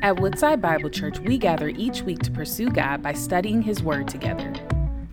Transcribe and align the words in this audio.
At 0.00 0.20
Woodside 0.20 0.62
Bible 0.62 0.90
Church, 0.90 1.18
we 1.18 1.38
gather 1.38 1.68
each 1.68 2.02
week 2.02 2.20
to 2.20 2.30
pursue 2.30 2.70
God 2.70 3.02
by 3.02 3.12
studying 3.12 3.62
His 3.62 3.82
Word 3.82 4.06
together. 4.06 4.52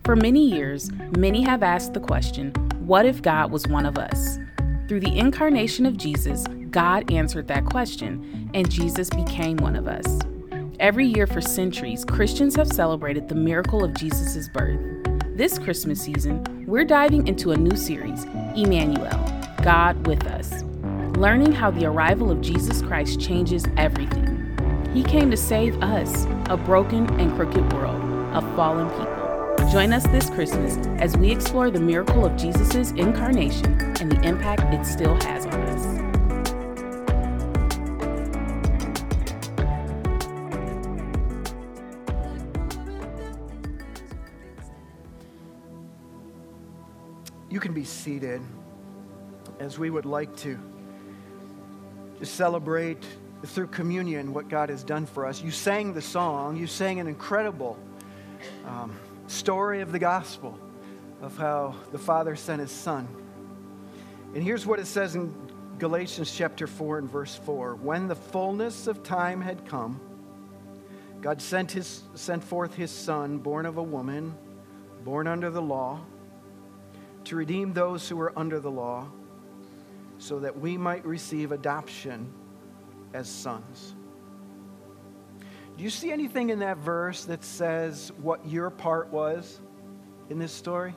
For 0.04 0.14
many 0.14 0.48
years, 0.48 0.92
many 1.18 1.42
have 1.42 1.64
asked 1.64 1.92
the 1.92 2.00
question 2.00 2.52
what 2.80 3.04
if 3.04 3.20
God 3.20 3.50
was 3.50 3.66
one 3.66 3.84
of 3.84 3.98
us? 3.98 4.38
Through 4.86 5.00
the 5.00 5.18
incarnation 5.18 5.86
of 5.86 5.96
Jesus, 5.96 6.44
God 6.70 7.10
answered 7.10 7.48
that 7.48 7.64
question, 7.64 8.48
and 8.54 8.70
Jesus 8.70 9.10
became 9.10 9.56
one 9.56 9.74
of 9.74 9.88
us. 9.88 10.20
Every 10.78 11.06
year 11.06 11.26
for 11.26 11.40
centuries, 11.40 12.04
Christians 12.04 12.54
have 12.54 12.68
celebrated 12.68 13.28
the 13.28 13.34
miracle 13.34 13.82
of 13.82 13.94
Jesus' 13.94 14.48
birth. 14.48 14.80
This 15.36 15.58
Christmas 15.58 16.00
season, 16.00 16.64
we're 16.64 16.84
diving 16.84 17.26
into 17.26 17.50
a 17.50 17.56
new 17.56 17.76
series, 17.76 18.22
Emmanuel, 18.54 19.18
God 19.62 20.06
with 20.06 20.24
us 20.28 20.62
learning 21.16 21.50
how 21.50 21.70
the 21.70 21.86
arrival 21.86 22.30
of 22.30 22.42
Jesus 22.42 22.82
Christ 22.82 23.18
changes 23.18 23.64
everything. 23.78 24.35
He 24.96 25.02
came 25.02 25.30
to 25.30 25.36
save 25.36 25.82
us, 25.82 26.24
a 26.48 26.56
broken 26.56 27.06
and 27.20 27.30
crooked 27.36 27.70
world, 27.74 28.00
a 28.32 28.40
fallen 28.56 28.88
people. 28.88 29.68
Join 29.70 29.92
us 29.92 30.06
this 30.06 30.30
Christmas 30.30 30.78
as 30.98 31.14
we 31.18 31.30
explore 31.30 31.70
the 31.70 31.78
miracle 31.78 32.24
of 32.24 32.34
Jesus' 32.38 32.92
incarnation 32.92 33.74
and 34.00 34.10
the 34.10 34.18
impact 34.22 34.72
it 34.72 34.86
still 34.86 35.14
has 35.16 35.44
on 35.44 35.52
us. 35.52 35.84
You 47.50 47.60
can 47.60 47.74
be 47.74 47.84
seated 47.84 48.40
as 49.60 49.78
we 49.78 49.90
would 49.90 50.06
like 50.06 50.34
to 50.38 50.58
to 52.18 52.24
celebrate 52.24 53.04
through 53.44 53.68
communion 53.68 54.32
what 54.32 54.48
God 54.48 54.70
has 54.70 54.82
done 54.82 55.06
for 55.06 55.26
us. 55.26 55.42
You 55.42 55.50
sang 55.50 55.92
the 55.92 56.02
song, 56.02 56.56
you 56.56 56.66
sang 56.66 57.00
an 57.00 57.06
incredible 57.06 57.78
um, 58.64 58.96
story 59.26 59.80
of 59.80 59.92
the 59.92 59.98
gospel 59.98 60.58
of 61.20 61.36
how 61.36 61.74
the 61.92 61.98
Father 61.98 62.36
sent 62.36 62.60
his 62.60 62.70
Son. 62.70 63.08
And 64.34 64.42
here's 64.42 64.66
what 64.66 64.78
it 64.78 64.86
says 64.86 65.14
in 65.14 65.34
Galatians 65.78 66.32
chapter 66.32 66.66
4 66.66 66.98
and 66.98 67.10
verse 67.10 67.36
4 67.44 67.76
When 67.76 68.08
the 68.08 68.14
fullness 68.14 68.86
of 68.86 69.02
time 69.02 69.40
had 69.40 69.66
come, 69.66 70.00
God 71.20 71.40
sent, 71.40 71.72
his, 71.72 72.02
sent 72.14 72.44
forth 72.44 72.74
his 72.74 72.90
Son, 72.90 73.38
born 73.38 73.66
of 73.66 73.78
a 73.78 73.82
woman, 73.82 74.34
born 75.04 75.26
under 75.26 75.50
the 75.50 75.62
law, 75.62 76.00
to 77.24 77.36
redeem 77.36 77.72
those 77.72 78.08
who 78.08 78.16
were 78.16 78.32
under 78.36 78.60
the 78.60 78.70
law 78.70 79.08
so 80.18 80.38
that 80.40 80.58
we 80.58 80.76
might 80.76 81.04
receive 81.04 81.52
adoption 81.52 82.32
as 83.16 83.28
sons. 83.28 83.94
Do 85.76 85.84
you 85.84 85.90
see 85.90 86.12
anything 86.12 86.50
in 86.50 86.60
that 86.60 86.76
verse 86.78 87.24
that 87.24 87.42
says 87.42 88.12
what 88.20 88.46
your 88.46 88.70
part 88.70 89.10
was 89.10 89.60
in 90.30 90.38
this 90.38 90.52
story? 90.52 90.94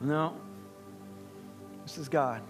No. 0.00 0.36
This 1.84 1.98
is 1.98 2.08
God. 2.08 2.42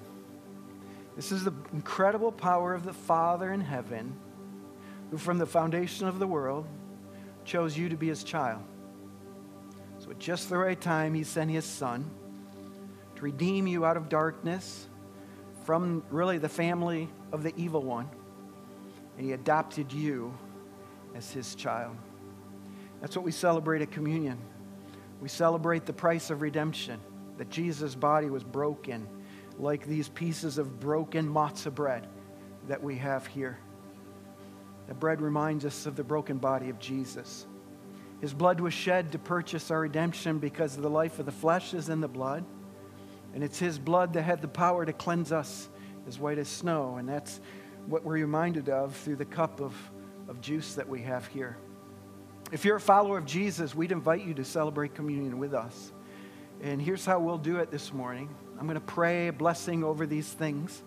This 1.16 1.30
is 1.30 1.44
the 1.44 1.52
incredible 1.72 2.32
power 2.32 2.74
of 2.74 2.84
the 2.84 2.92
Father 2.92 3.52
in 3.52 3.60
heaven 3.60 4.16
who, 5.10 5.18
from 5.18 5.38
the 5.38 5.46
foundation 5.46 6.08
of 6.08 6.18
the 6.18 6.26
world, 6.26 6.66
chose 7.44 7.76
you 7.76 7.88
to 7.90 7.96
be 7.96 8.08
his 8.08 8.24
child. 8.24 8.62
So 9.98 10.10
at 10.10 10.18
just 10.18 10.48
the 10.48 10.58
right 10.58 10.80
time, 10.80 11.14
he 11.14 11.24
sent 11.24 11.50
his 11.50 11.64
son 11.64 12.10
to 13.16 13.22
redeem 13.22 13.66
you 13.66 13.84
out 13.84 13.96
of 13.96 14.08
darkness 14.08 14.88
from 15.64 16.02
really 16.10 16.38
the 16.38 16.48
family 16.48 17.08
of 17.32 17.42
the 17.42 17.52
evil 17.56 17.82
one. 17.82 18.08
And 19.16 19.26
he 19.26 19.32
adopted 19.32 19.92
you 19.92 20.32
as 21.14 21.30
his 21.30 21.54
child. 21.54 21.96
That's 23.00 23.16
what 23.16 23.24
we 23.24 23.32
celebrate 23.32 23.82
at 23.82 23.90
communion. 23.90 24.38
We 25.20 25.28
celebrate 25.28 25.86
the 25.86 25.92
price 25.92 26.30
of 26.30 26.42
redemption, 26.42 27.00
that 27.38 27.50
Jesus' 27.50 27.94
body 27.94 28.30
was 28.30 28.44
broken, 28.44 29.06
like 29.58 29.86
these 29.86 30.08
pieces 30.08 30.58
of 30.58 30.80
broken 30.80 31.28
matzah 31.28 31.74
bread 31.74 32.06
that 32.68 32.82
we 32.82 32.96
have 32.96 33.26
here. 33.26 33.58
The 34.88 34.94
bread 34.94 35.22
reminds 35.22 35.64
us 35.64 35.86
of 35.86 35.96
the 35.96 36.04
broken 36.04 36.38
body 36.38 36.68
of 36.68 36.78
Jesus. 36.78 37.46
His 38.20 38.34
blood 38.34 38.60
was 38.60 38.74
shed 38.74 39.12
to 39.12 39.18
purchase 39.18 39.70
our 39.70 39.80
redemption 39.80 40.38
because 40.38 40.76
the 40.76 40.90
life 40.90 41.18
of 41.18 41.26
the 41.26 41.32
flesh 41.32 41.74
is 41.74 41.88
in 41.88 42.00
the 42.00 42.08
blood. 42.08 42.44
And 43.34 43.42
it's 43.42 43.58
His 43.58 43.78
blood 43.78 44.12
that 44.14 44.22
had 44.22 44.40
the 44.40 44.48
power 44.48 44.86
to 44.86 44.92
cleanse 44.92 45.32
us 45.32 45.68
as 46.06 46.18
white 46.18 46.38
as 46.38 46.48
snow. 46.48 46.96
And 46.96 47.08
that's 47.08 47.40
what 47.86 48.04
we're 48.04 48.14
reminded 48.14 48.68
of 48.68 48.96
through 48.96 49.16
the 49.16 49.24
cup 49.24 49.60
of, 49.60 49.74
of 50.28 50.40
juice 50.40 50.74
that 50.74 50.88
we 50.88 51.02
have 51.02 51.26
here. 51.26 51.58
If 52.52 52.64
you're 52.64 52.76
a 52.76 52.80
follower 52.80 53.18
of 53.18 53.26
Jesus, 53.26 53.74
we'd 53.74 53.92
invite 53.92 54.24
you 54.24 54.34
to 54.34 54.44
celebrate 54.44 54.94
communion 54.94 55.38
with 55.38 55.54
us. 55.54 55.92
And 56.62 56.80
here's 56.80 57.04
how 57.04 57.18
we'll 57.18 57.38
do 57.38 57.56
it 57.58 57.70
this 57.70 57.92
morning 57.92 58.28
I'm 58.58 58.66
going 58.66 58.74
to 58.74 58.80
pray 58.80 59.28
a 59.28 59.32
blessing 59.32 59.82
over 59.82 60.06
these 60.06 60.28
things. 60.28 60.82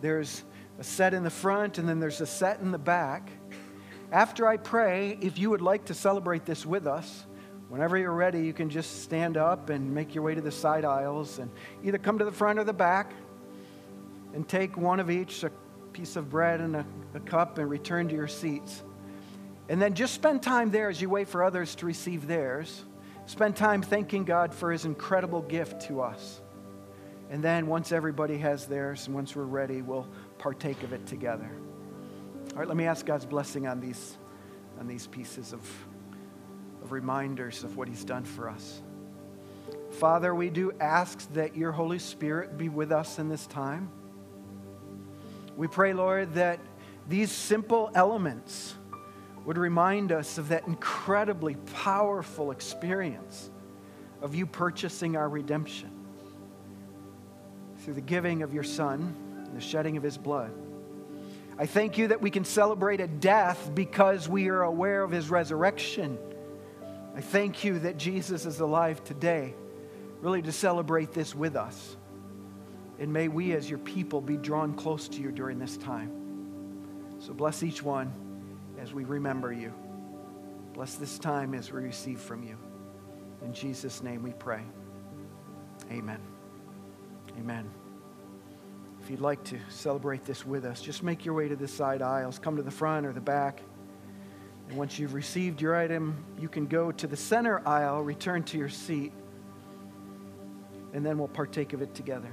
There's 0.00 0.44
a 0.78 0.84
set 0.84 1.12
in 1.12 1.22
the 1.22 1.30
front, 1.30 1.76
and 1.76 1.86
then 1.86 2.00
there's 2.00 2.22
a 2.22 2.26
set 2.26 2.60
in 2.60 2.70
the 2.70 2.78
back. 2.78 3.30
After 4.10 4.46
I 4.46 4.56
pray, 4.56 5.18
if 5.20 5.38
you 5.38 5.50
would 5.50 5.60
like 5.60 5.84
to 5.86 5.94
celebrate 5.94 6.46
this 6.46 6.64
with 6.64 6.86
us, 6.86 7.26
whenever 7.70 7.96
you're 7.96 8.12
ready, 8.12 8.42
you 8.42 8.52
can 8.52 8.68
just 8.68 9.02
stand 9.02 9.36
up 9.36 9.70
and 9.70 9.94
make 9.94 10.14
your 10.14 10.24
way 10.24 10.34
to 10.34 10.40
the 10.40 10.50
side 10.50 10.84
aisles 10.84 11.38
and 11.38 11.50
either 11.82 11.98
come 11.98 12.18
to 12.18 12.24
the 12.24 12.32
front 12.32 12.58
or 12.58 12.64
the 12.64 12.72
back 12.72 13.12
and 14.34 14.46
take 14.46 14.76
one 14.76 15.00
of 15.00 15.10
each, 15.10 15.44
a 15.44 15.50
piece 15.92 16.16
of 16.16 16.28
bread 16.28 16.60
and 16.60 16.76
a, 16.76 16.84
a 17.14 17.20
cup, 17.20 17.58
and 17.58 17.70
return 17.70 18.08
to 18.08 18.14
your 18.14 18.28
seats. 18.28 18.82
And 19.68 19.80
then 19.80 19.94
just 19.94 20.14
spend 20.14 20.42
time 20.42 20.72
there 20.72 20.88
as 20.88 21.00
you 21.00 21.08
wait 21.08 21.28
for 21.28 21.44
others 21.44 21.76
to 21.76 21.86
receive 21.86 22.26
theirs. 22.26 22.84
Spend 23.26 23.54
time 23.54 23.82
thanking 23.82 24.24
God 24.24 24.52
for 24.52 24.72
his 24.72 24.84
incredible 24.84 25.42
gift 25.42 25.82
to 25.82 26.00
us. 26.00 26.40
And 27.30 27.44
then 27.44 27.68
once 27.68 27.92
everybody 27.92 28.36
has 28.38 28.66
theirs 28.66 29.06
and 29.06 29.14
once 29.14 29.36
we're 29.36 29.44
ready, 29.44 29.82
we'll 29.82 30.08
partake 30.38 30.82
of 30.82 30.92
it 30.92 31.06
together. 31.06 31.48
All 32.52 32.58
right, 32.58 32.66
let 32.66 32.76
me 32.76 32.86
ask 32.86 33.06
God's 33.06 33.26
blessing 33.26 33.68
on 33.68 33.80
these, 33.80 34.18
on 34.80 34.88
these 34.88 35.06
pieces 35.06 35.52
of, 35.52 35.60
of 36.82 36.92
reminders 36.92 37.64
of 37.64 37.76
what 37.76 37.88
He's 37.88 38.04
done 38.04 38.24
for 38.24 38.48
us. 38.48 38.82
Father, 39.92 40.34
we 40.34 40.50
do 40.50 40.72
ask 40.80 41.32
that 41.32 41.56
your 41.56 41.72
Holy 41.72 41.98
Spirit 41.98 42.56
be 42.56 42.68
with 42.68 42.92
us 42.92 43.18
in 43.18 43.28
this 43.28 43.46
time. 43.46 43.90
We 45.56 45.66
pray, 45.66 45.92
Lord, 45.92 46.34
that 46.34 46.60
these 47.08 47.30
simple 47.30 47.90
elements 47.94 48.74
would 49.44 49.58
remind 49.58 50.12
us 50.12 50.38
of 50.38 50.48
that 50.48 50.66
incredibly 50.66 51.54
powerful 51.74 52.50
experience 52.50 53.50
of 54.22 54.34
you 54.34 54.46
purchasing 54.46 55.16
our 55.16 55.28
redemption 55.28 55.90
through 57.78 57.94
the 57.94 58.00
giving 58.00 58.42
of 58.42 58.52
your 58.52 58.62
Son 58.62 59.14
and 59.46 59.56
the 59.56 59.60
shedding 59.60 59.96
of 59.96 60.02
his 60.02 60.18
blood. 60.18 60.52
I 61.58 61.66
thank 61.66 61.98
you 61.98 62.08
that 62.08 62.20
we 62.20 62.30
can 62.30 62.44
celebrate 62.44 63.00
a 63.00 63.06
death 63.06 63.70
because 63.74 64.28
we 64.28 64.48
are 64.48 64.62
aware 64.62 65.02
of 65.02 65.10
his 65.10 65.28
resurrection. 65.28 66.18
I 67.14 67.20
thank 67.20 67.64
you 67.64 67.80
that 67.80 67.96
Jesus 67.96 68.46
is 68.46 68.60
alive 68.60 69.02
today, 69.04 69.54
really 70.20 70.42
to 70.42 70.52
celebrate 70.52 71.12
this 71.12 71.34
with 71.34 71.56
us. 71.56 71.96
And 72.98 73.12
may 73.12 73.28
we, 73.28 73.52
as 73.52 73.68
your 73.68 73.78
people, 73.78 74.20
be 74.20 74.36
drawn 74.36 74.74
close 74.74 75.08
to 75.08 75.20
you 75.20 75.32
during 75.32 75.58
this 75.58 75.76
time. 75.76 76.12
So 77.18 77.32
bless 77.32 77.62
each 77.62 77.82
one 77.82 78.12
as 78.78 78.92
we 78.92 79.04
remember 79.04 79.52
you. 79.52 79.72
Bless 80.74 80.94
this 80.94 81.18
time 81.18 81.54
as 81.54 81.72
we 81.72 81.80
receive 81.80 82.20
from 82.20 82.42
you. 82.42 82.56
In 83.42 83.52
Jesus' 83.52 84.02
name 84.02 84.22
we 84.22 84.32
pray. 84.32 84.62
Amen. 85.90 86.20
Amen. 87.38 87.68
If 89.02 89.10
you'd 89.10 89.20
like 89.20 89.42
to 89.44 89.58
celebrate 89.68 90.24
this 90.24 90.46
with 90.46 90.64
us, 90.64 90.80
just 90.80 91.02
make 91.02 91.24
your 91.24 91.34
way 91.34 91.48
to 91.48 91.56
the 91.56 91.68
side 91.68 92.02
aisles. 92.02 92.38
Come 92.38 92.56
to 92.56 92.62
the 92.62 92.70
front 92.70 93.06
or 93.06 93.12
the 93.12 93.20
back. 93.20 93.62
And 94.70 94.78
once 94.78 95.00
you've 95.00 95.14
received 95.14 95.60
your 95.60 95.74
item, 95.74 96.24
you 96.38 96.48
can 96.48 96.68
go 96.68 96.92
to 96.92 97.08
the 97.08 97.16
center 97.16 97.60
aisle, 97.66 98.04
return 98.04 98.44
to 98.44 98.56
your 98.56 98.68
seat, 98.68 99.12
and 100.92 101.04
then 101.04 101.18
we'll 101.18 101.26
partake 101.26 101.72
of 101.72 101.82
it 101.82 101.92
together. 101.92 102.32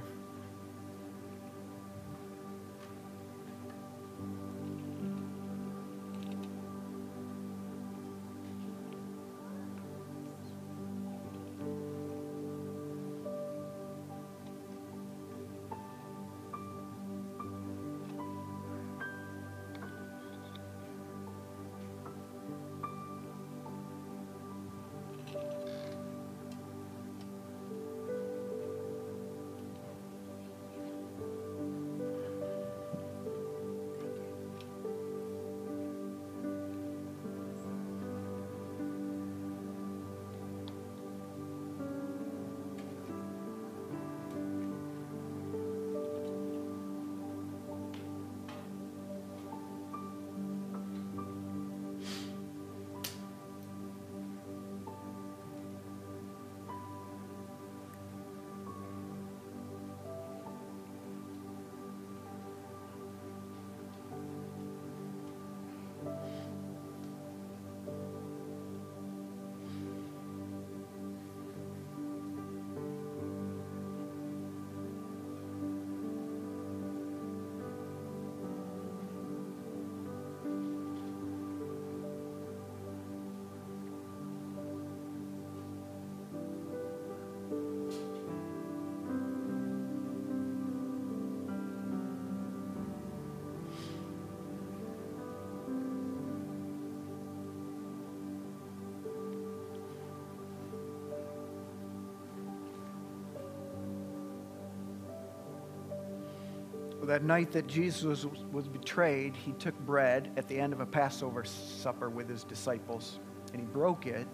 That 107.08 107.24
night 107.24 107.52
that 107.52 107.66
Jesus 107.66 108.26
was, 108.52 108.68
betrayed, 108.68 109.34
he 109.34 109.52
took 109.52 109.78
bread 109.80 110.30
at 110.36 110.46
the 110.46 110.60
end 110.60 110.74
of 110.74 110.80
a 110.80 110.86
Passover 110.86 111.42
supper 111.42 112.10
with 112.10 112.28
his 112.28 112.44
disciples, 112.44 113.18
and 113.52 113.62
he 113.62 113.66
broke 113.66 114.06
it. 114.06 114.26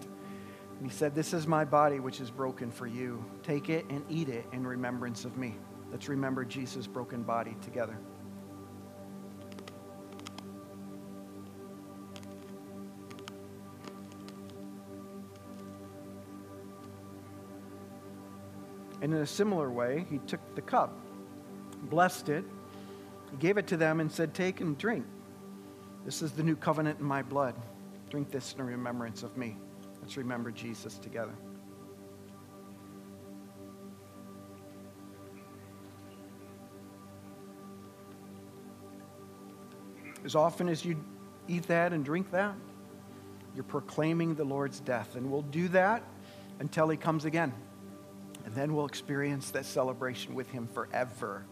And 0.77 0.85
he 0.85 0.89
said, 0.89 1.15
This 1.15 1.33
is 1.33 1.47
my 1.47 1.63
body, 1.63 2.01
which 2.01 2.19
is 2.19 2.29
broken 2.29 2.69
for 2.69 2.85
you. 2.85 3.23
Take 3.43 3.69
it 3.69 3.85
and 3.89 4.03
eat 4.09 4.27
it 4.27 4.45
in 4.51 4.67
remembrance 4.67 5.23
of 5.23 5.37
me. 5.37 5.55
Let's 5.89 6.09
remember 6.09 6.43
Jesus' 6.43 6.85
broken 6.85 7.23
body 7.23 7.55
together. 7.61 7.97
And 19.01 19.13
in 19.13 19.21
a 19.21 19.25
similar 19.25 19.71
way, 19.71 20.05
he 20.09 20.17
took 20.27 20.41
the 20.55 20.61
cup, 20.61 20.99
blessed 21.89 22.27
it, 22.27 22.43
he 23.31 23.37
gave 23.37 23.57
it 23.57 23.67
to 23.67 23.77
them, 23.77 23.99
and 23.99 24.11
said, 24.11 24.33
Take 24.33 24.61
and 24.61 24.77
drink. 24.77 25.05
This 26.05 26.21
is 26.21 26.31
the 26.31 26.43
new 26.43 26.55
covenant 26.55 26.99
in 26.99 27.05
my 27.05 27.21
blood. 27.21 27.55
Drink 28.09 28.31
this 28.31 28.53
in 28.57 28.63
remembrance 28.63 29.23
of 29.23 29.35
me. 29.37 29.57
Let's 30.01 30.17
remember 30.17 30.51
Jesus 30.51 30.97
together. 30.97 31.33
As 40.23 40.35
often 40.35 40.69
as 40.69 40.83
you 40.83 41.03
eat 41.47 41.63
that 41.67 41.93
and 41.93 42.03
drink 42.03 42.31
that, 42.31 42.55
you're 43.53 43.63
proclaiming 43.63 44.35
the 44.35 44.43
Lord's 44.43 44.79
death. 44.79 45.15
And 45.15 45.31
we'll 45.31 45.43
do 45.43 45.67
that 45.69 46.03
until 46.59 46.89
he 46.89 46.97
comes 46.97 47.25
again. 47.25 47.53
And 48.43 48.53
then 48.53 48.75
we'll 48.75 48.85
experience 48.85 49.51
that 49.51 49.65
celebration 49.65 50.35
with 50.35 50.49
him 50.49 50.67
forever 50.67 51.45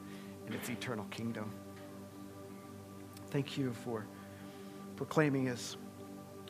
in 0.47 0.53
its 0.53 0.69
eternal 0.69 1.05
kingdom. 1.05 1.51
Thank 3.29 3.57
you 3.57 3.73
for 3.83 4.05
proclaiming 4.95 5.45
his 5.47 5.77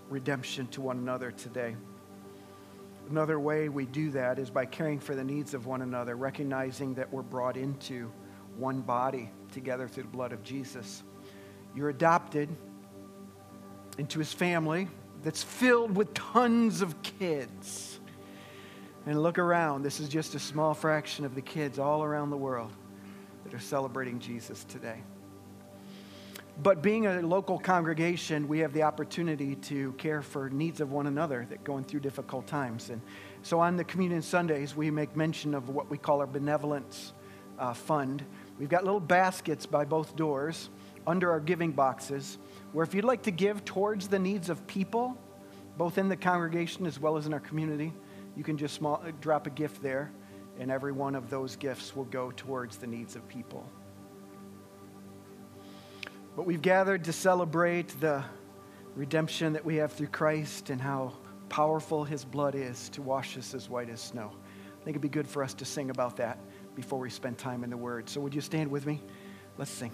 redemption 0.10 0.68
to 0.68 0.81
one 0.81 0.98
another 0.98 1.31
today. 1.31 1.75
Another 3.10 3.40
way 3.40 3.69
we 3.69 3.86
do 3.86 4.12
that 4.12 4.40
is 4.40 4.50
by 4.50 4.66
caring 4.66 5.00
for 5.00 5.16
the 5.16 5.24
needs 5.24 5.54
of 5.54 5.66
one 5.66 5.81
another, 5.81 6.16
recognizing 6.16 6.94
that 6.95 7.12
we're 7.12 7.22
brought 7.22 7.57
into 7.57 8.12
one 8.57 8.81
body 8.81 9.30
together 9.51 9.88
through 9.88 10.04
the 10.04 10.10
blood 10.10 10.31
of 10.31 10.44
Jesus. 10.44 11.04
You're 11.75 11.90
adopted 11.90 12.50
into 13.98 14.19
his 14.19 14.34
family 14.34 14.88
that's 15.24 15.44
filled 15.44 15.95
with 15.95 16.13
tons 16.13 16.81
of 16.81 17.01
kids. 17.01 18.00
And 19.06 19.22
look 19.22 19.38
around. 19.38 19.84
This 19.84 20.00
is 20.00 20.07
just 20.07 20.34
a 20.36 20.40
small 20.40 20.74
fraction 20.74 21.25
of 21.25 21.36
the 21.36 21.42
kids 21.42 21.78
all 21.78 22.04
around 22.04 22.30
the 22.30 22.38
world 22.38 22.72
that 23.44 23.54
are 23.54 23.60
celebrating 23.60 24.19
Jesus 24.19 24.63
today. 24.66 25.01
But 26.62 26.84
being 26.84 27.07
a 27.07 27.22
local 27.22 27.57
congregation, 27.57 28.48
we 28.48 28.60
have 28.60 28.74
the 28.74 28.84
opportunity 28.84 29.56
to 29.56 29.94
care 29.94 30.22
for 30.22 30.50
needs 30.50 30.81
of 30.81 30.92
one 30.92 31.07
another 31.07 31.48
that 31.50 31.63
going 31.63 31.84
through 31.84 32.01
difficult 32.01 32.45
times. 32.45 32.90
And 32.92 33.01
so 33.42 33.60
on 33.60 33.75
the 33.75 33.84
Communion 33.84 34.22
Sundays, 34.22 34.75
we 34.75 34.92
make 34.92 35.16
mention 35.16 35.56
of 35.56 35.69
what 35.69 35.90
we 35.90 35.98
call 35.98 36.19
our 36.19 36.28
benevolence 36.28 37.13
uh, 37.57 37.74
fund. 37.74 38.24
We've 38.60 38.69
got 38.69 38.84
little 38.84 39.00
baskets 39.00 39.66
by 39.66 39.86
both 39.86 40.16
doors 40.16 40.69
under 41.07 41.31
our 41.31 41.40
giving 41.40 41.72
boxes 41.72 42.38
where 42.72 42.84
if 42.84 42.94
you'd 42.94 43.06
like 43.06 43.24
to 43.24 43.31
give 43.31 43.66
towards 43.66 44.07
the 44.07 44.19
needs 44.19 44.50
of 44.50 44.66
people, 44.68 45.18
both 45.78 45.98
in 45.98 46.07
the 46.07 46.16
congregation 46.16 46.86
as 46.86 47.00
well 47.00 47.18
as 47.18 47.25
in 47.25 47.34
our 47.34 47.40
community, 47.40 47.94
you 48.36 48.44
can 48.44 48.57
just 48.57 48.75
small, 48.75 49.04
drop 49.22 49.48
a 49.48 49.50
gift 49.50 49.81
there, 49.81 50.12
and 50.60 50.72
every 50.72 50.92
one 50.92 51.16
of 51.16 51.30
those 51.30 51.56
gifts 51.56 51.96
will 51.96 52.06
go 52.06 52.32
towards 52.32 52.78
the 52.78 52.88
needs 52.88 53.16
of 53.16 53.28
people. 53.28 53.68
But 56.36 56.46
we've 56.46 56.62
gathered 56.62 57.04
to 57.06 57.14
celebrate 57.14 58.00
the 58.00 58.24
redemption 58.96 59.54
that 59.54 59.64
we 59.64 59.76
have 59.78 59.92
through 59.92 60.08
Christ 60.08 60.70
and 60.70 60.82
how 60.82 61.14
powerful 61.50 62.04
his 62.04 62.26
blood 62.26 62.56
is 62.56 62.90
to 62.90 63.02
wash 63.02 63.38
us 63.38 63.54
as 63.54 63.70
white 63.70 63.90
as 63.90 64.02
snow. 64.02 64.32
I 64.32 64.84
think 64.84 64.96
it'd 64.96 65.02
be 65.02 65.10
good 65.10 65.28
for 65.28 65.44
us 65.44 65.54
to 65.56 65.66
sing 65.66 65.90
about 65.90 66.18
that 66.18 66.40
before 66.76 67.00
we 67.00 67.10
spend 67.10 67.38
time 67.38 67.64
in 67.64 67.70
the 67.70 67.78
Word. 67.78 68.10
So, 68.10 68.20
would 68.22 68.34
you 68.34 68.42
stand 68.42 68.70
with 68.70 68.86
me? 68.86 69.02
Let's 69.57 69.72
sing. 69.72 69.92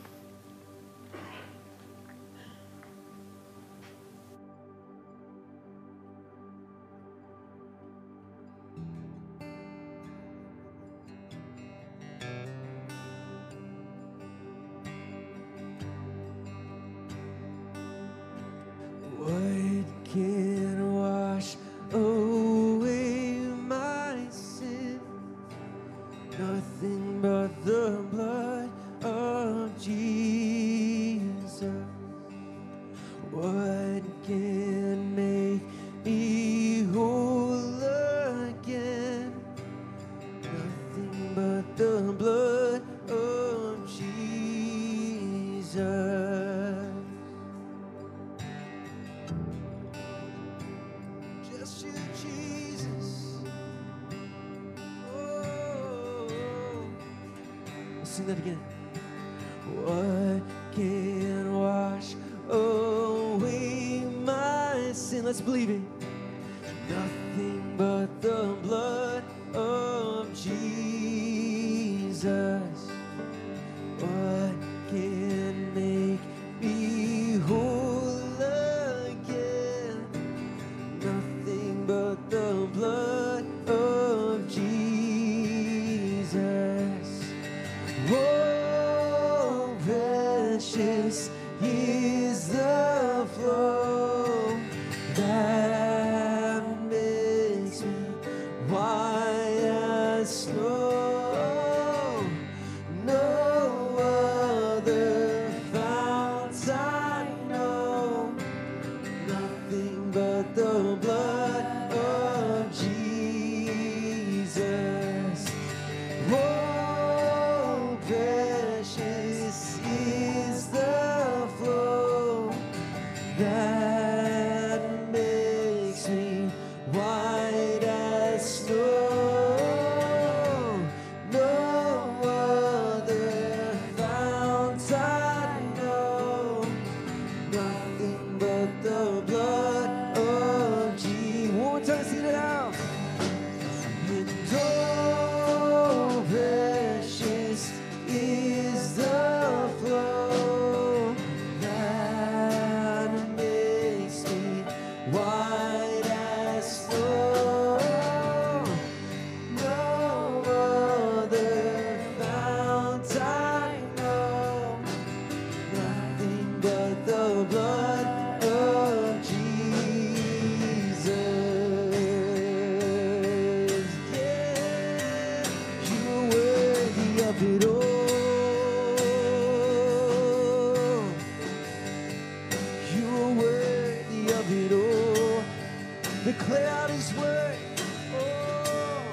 Oh. 187.18 189.06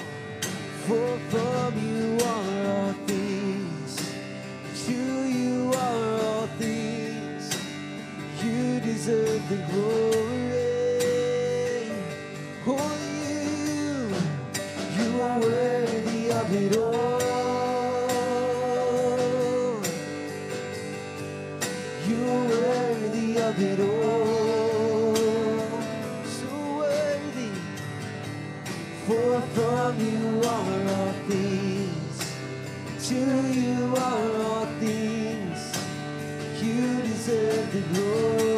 are 2.24 2.94
peace, 3.06 3.96
to 4.86 5.28
you 5.28 5.72
are 5.74 6.20
all 6.20 6.46
things, 6.58 7.50
you 8.42 8.80
deserve 8.80 9.48
the 9.48 9.56
glory, 9.70 10.90
holy 12.64 12.96
you 14.98 15.22
are 15.22 15.38
worthy 15.40 16.30
of 16.30 16.52
it 23.60 23.80
all. 23.80 24.05
You 29.98 30.42
are 30.42 30.88
all 30.96 31.12
things. 31.28 32.34
To 33.08 33.14
you 33.14 33.94
are 33.96 34.42
all 34.42 34.66
things. 34.80 35.60
You 36.62 37.02
deserve 37.02 37.72
the 37.72 37.80
glory. 37.94 38.55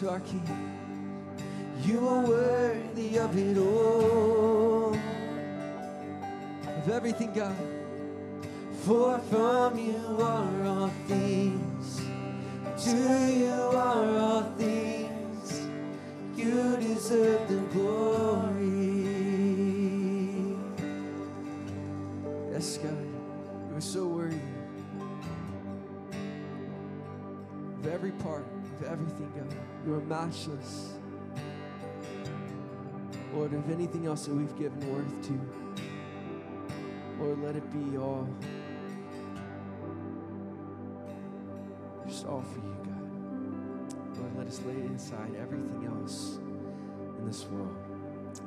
To 0.00 0.10
our 0.10 0.18
King. 0.20 0.63
We've 34.58 34.72
given 34.72 34.94
worth 34.94 35.26
to, 35.26 35.40
Lord, 37.18 37.42
let 37.42 37.56
it 37.56 37.72
be 37.72 37.96
all 37.96 38.28
just 42.06 42.26
all 42.26 42.42
for 42.42 42.58
you, 42.58 42.76
God. 42.84 44.18
Lord, 44.18 44.36
let 44.36 44.46
us 44.46 44.60
lay 44.66 44.94
aside 44.94 45.34
everything 45.40 45.86
else 45.86 46.38
in 47.18 47.26
this 47.26 47.44
world. 47.46 47.76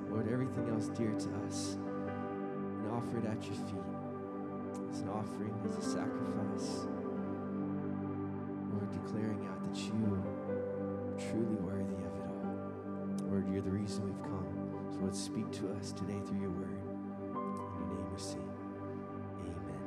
Lord, 0.09 0.31
everything 0.31 0.69
else 0.69 0.87
dear 0.89 1.11
to 1.11 1.29
us, 1.47 1.75
and 1.75 2.91
offer 2.91 3.17
it 3.17 3.25
at 3.25 3.43
your 3.43 3.55
feet 3.55 3.81
as 4.91 5.01
an 5.01 5.09
offering, 5.09 5.53
as 5.65 5.77
a 5.77 5.81
sacrifice. 5.81 6.87
Lord, 8.71 8.91
declaring 9.03 9.47
out 9.47 9.63
that 9.63 9.79
you 9.79 9.93
are 10.13 10.23
truly 11.31 11.55
worthy 11.55 11.95
of 11.95 12.15
it 12.15 12.27
all. 12.29 13.29
Lord, 13.29 13.51
you're 13.51 13.61
the 13.61 13.71
reason 13.71 14.05
we've 14.05 14.23
come. 14.23 14.56
So 14.91 14.99
Lord, 15.01 15.15
speak 15.15 15.51
to 15.51 15.69
us 15.79 15.91
today 15.91 16.19
through 16.25 16.39
your 16.39 16.49
word. 16.49 16.69
In 16.69 17.87
your 17.87 17.97
name 17.97 18.13
we 18.13 18.19
sing. 18.19 18.49
Amen. 19.41 19.83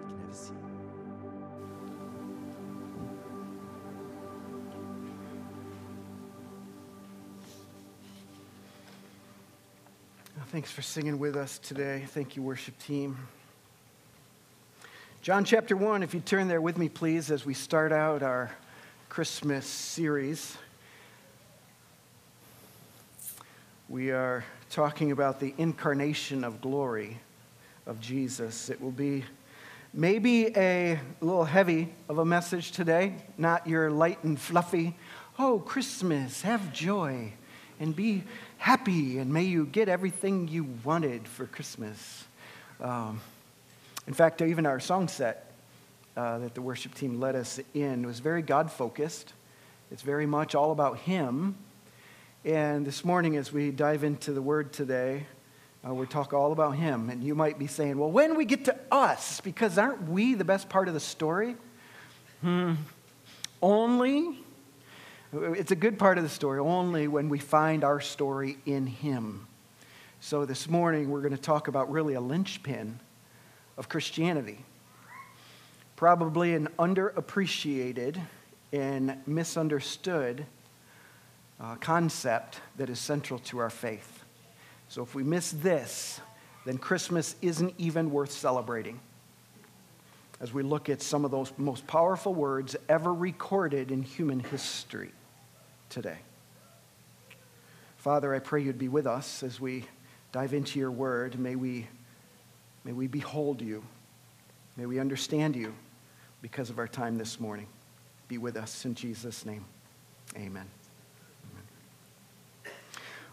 You 0.00 0.06
can 0.06 0.20
have 0.20 0.30
a 0.30 0.34
seat. 0.34 0.54
Uh, 10.38 10.44
thanks 10.46 10.70
for 10.70 10.82
singing 10.82 11.18
with 11.18 11.36
us 11.36 11.58
today. 11.58 12.04
Thank 12.08 12.36
you, 12.36 12.42
worship 12.42 12.78
team. 12.78 13.16
John 15.22 15.44
chapter 15.44 15.76
1, 15.76 16.04
if 16.04 16.14
you 16.14 16.20
turn 16.20 16.46
there 16.46 16.60
with 16.60 16.78
me, 16.78 16.88
please, 16.88 17.32
as 17.32 17.44
we 17.44 17.52
start 17.52 17.90
out 17.90 18.22
our 18.22 18.52
Christmas 19.08 19.66
series. 19.66 20.56
We 23.88 24.10
are 24.10 24.44
talking 24.68 25.12
about 25.12 25.38
the 25.38 25.54
incarnation 25.58 26.42
of 26.42 26.60
glory 26.60 27.18
of 27.86 28.00
Jesus. 28.00 28.68
It 28.68 28.80
will 28.80 28.90
be 28.90 29.22
maybe 29.94 30.48
a 30.56 30.98
little 31.20 31.44
heavy 31.44 31.94
of 32.08 32.18
a 32.18 32.24
message 32.24 32.72
today, 32.72 33.14
not 33.38 33.64
your 33.64 33.92
light 33.92 34.24
and 34.24 34.40
fluffy, 34.40 34.96
oh, 35.38 35.60
Christmas, 35.60 36.42
have 36.42 36.72
joy 36.72 37.32
and 37.78 37.94
be 37.94 38.24
happy, 38.58 39.18
and 39.18 39.32
may 39.32 39.44
you 39.44 39.66
get 39.66 39.88
everything 39.88 40.48
you 40.48 40.66
wanted 40.82 41.28
for 41.28 41.46
Christmas. 41.46 42.24
Um, 42.80 43.20
in 44.08 44.14
fact, 44.14 44.42
even 44.42 44.66
our 44.66 44.80
song 44.80 45.06
set 45.06 45.52
uh, 46.16 46.38
that 46.38 46.56
the 46.56 46.62
worship 46.62 46.92
team 46.96 47.20
led 47.20 47.36
us 47.36 47.60
in 47.72 48.04
was 48.04 48.18
very 48.18 48.42
God 48.42 48.72
focused. 48.72 49.32
It's 49.92 50.02
very 50.02 50.26
much 50.26 50.56
all 50.56 50.72
about 50.72 50.98
Him. 50.98 51.54
And 52.46 52.86
this 52.86 53.04
morning, 53.04 53.36
as 53.36 53.52
we 53.52 53.72
dive 53.72 54.04
into 54.04 54.32
the 54.32 54.40
Word 54.40 54.72
today, 54.72 55.26
uh, 55.84 55.92
we 55.92 56.06
talk 56.06 56.32
all 56.32 56.52
about 56.52 56.76
Him. 56.76 57.10
And 57.10 57.24
you 57.24 57.34
might 57.34 57.58
be 57.58 57.66
saying, 57.66 57.98
well, 57.98 58.12
when 58.12 58.36
we 58.36 58.44
get 58.44 58.66
to 58.66 58.76
us, 58.92 59.40
because 59.40 59.76
aren't 59.78 60.08
we 60.08 60.34
the 60.34 60.44
best 60.44 60.68
part 60.68 60.86
of 60.86 60.94
the 60.94 61.00
story? 61.00 61.56
Hmm. 62.42 62.74
Only 63.60 64.38
it's 65.32 65.72
a 65.72 65.76
good 65.76 65.98
part 65.98 66.18
of 66.18 66.22
the 66.22 66.30
story 66.30 66.60
only 66.60 67.08
when 67.08 67.28
we 67.28 67.40
find 67.40 67.82
our 67.82 68.00
story 68.00 68.58
in 68.64 68.86
Him. 68.86 69.48
So 70.20 70.44
this 70.44 70.68
morning 70.68 71.10
we're 71.10 71.22
going 71.22 71.34
to 71.34 71.42
talk 71.42 71.66
about 71.66 71.90
really 71.90 72.14
a 72.14 72.20
linchpin 72.20 73.00
of 73.76 73.88
Christianity. 73.88 74.64
Probably 75.96 76.54
an 76.54 76.68
underappreciated 76.78 78.20
and 78.72 79.16
misunderstood 79.26 80.46
uh, 81.60 81.76
concept 81.76 82.60
that 82.76 82.90
is 82.90 82.98
central 82.98 83.38
to 83.40 83.58
our 83.58 83.70
faith. 83.70 84.24
So 84.88 85.02
if 85.02 85.14
we 85.14 85.22
miss 85.22 85.50
this, 85.50 86.20
then 86.64 86.78
Christmas 86.78 87.36
isn't 87.42 87.74
even 87.78 88.10
worth 88.10 88.30
celebrating. 88.30 89.00
As 90.40 90.52
we 90.52 90.62
look 90.62 90.88
at 90.90 91.00
some 91.00 91.24
of 91.24 91.30
those 91.30 91.52
most 91.56 91.86
powerful 91.86 92.34
words 92.34 92.76
ever 92.88 93.12
recorded 93.12 93.90
in 93.90 94.02
human 94.02 94.40
history 94.40 95.12
today. 95.88 96.18
Father, 97.96 98.34
I 98.34 98.38
pray 98.38 98.62
you'd 98.62 98.78
be 98.78 98.88
with 98.88 99.06
us 99.06 99.42
as 99.42 99.60
we 99.60 99.84
dive 100.32 100.52
into 100.52 100.78
your 100.78 100.90
word. 100.90 101.38
May 101.38 101.56
we, 101.56 101.86
may 102.84 102.92
we 102.92 103.06
behold 103.06 103.62
you. 103.62 103.82
May 104.76 104.86
we 104.86 105.00
understand 105.00 105.56
you 105.56 105.74
because 106.42 106.68
of 106.68 106.78
our 106.78 106.86
time 106.86 107.16
this 107.16 107.40
morning. 107.40 107.66
Be 108.28 108.38
with 108.38 108.56
us 108.56 108.84
in 108.84 108.94
Jesus' 108.94 109.46
name. 109.46 109.64
Amen. 110.36 110.75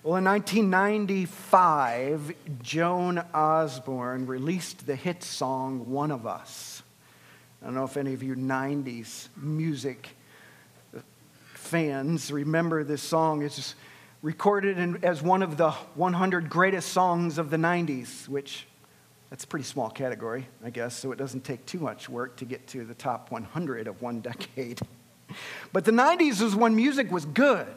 Well, 0.03 0.17
in 0.17 0.25
1995, 0.25 2.35
Joan 2.61 3.23
Osborne 3.33 4.27
released 4.27 4.85
the 4.85 4.97
hit 4.97 5.23
song 5.23 5.89
One 5.89 6.11
of 6.11 6.27
Us. 6.27 6.83
I 7.61 7.67
don't 7.67 7.75
know 7.75 7.85
if 7.85 7.95
any 7.95 8.13
of 8.13 8.21
you 8.21 8.35
90s 8.35 9.29
music 9.37 10.09
fans 11.53 12.33
remember 12.33 12.83
this 12.83 13.01
song. 13.01 13.43
It's 13.43 13.75
recorded 14.21 14.77
in, 14.77 15.01
as 15.05 15.23
one 15.23 15.41
of 15.41 15.55
the 15.55 15.71
100 15.71 16.49
greatest 16.49 16.89
songs 16.89 17.37
of 17.37 17.49
the 17.49 17.55
90s, 17.55 18.27
which 18.27 18.67
that's 19.29 19.45
a 19.45 19.47
pretty 19.47 19.63
small 19.63 19.89
category, 19.89 20.49
I 20.65 20.69
guess, 20.69 20.99
so 20.99 21.13
it 21.13 21.17
doesn't 21.17 21.45
take 21.45 21.65
too 21.65 21.79
much 21.79 22.09
work 22.09 22.35
to 22.35 22.45
get 22.45 22.67
to 22.67 22.83
the 22.83 22.93
top 22.93 23.31
100 23.31 23.87
of 23.87 24.01
one 24.01 24.19
decade. 24.19 24.81
But 25.71 25.85
the 25.85 25.93
90s 25.93 26.41
was 26.41 26.57
when 26.57 26.75
music 26.75 27.09
was 27.09 27.23
good, 27.23 27.67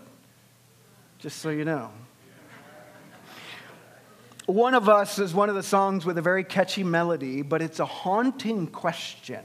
just 1.20 1.38
so 1.38 1.50
you 1.50 1.64
know. 1.64 1.92
One 4.46 4.74
of 4.74 4.88
Us 4.88 5.18
is 5.18 5.34
one 5.34 5.48
of 5.48 5.56
the 5.56 5.62
songs 5.62 6.06
with 6.06 6.18
a 6.18 6.22
very 6.22 6.44
catchy 6.44 6.84
melody, 6.84 7.42
but 7.42 7.60
it's 7.60 7.80
a 7.80 7.84
haunting 7.84 8.68
question, 8.68 9.44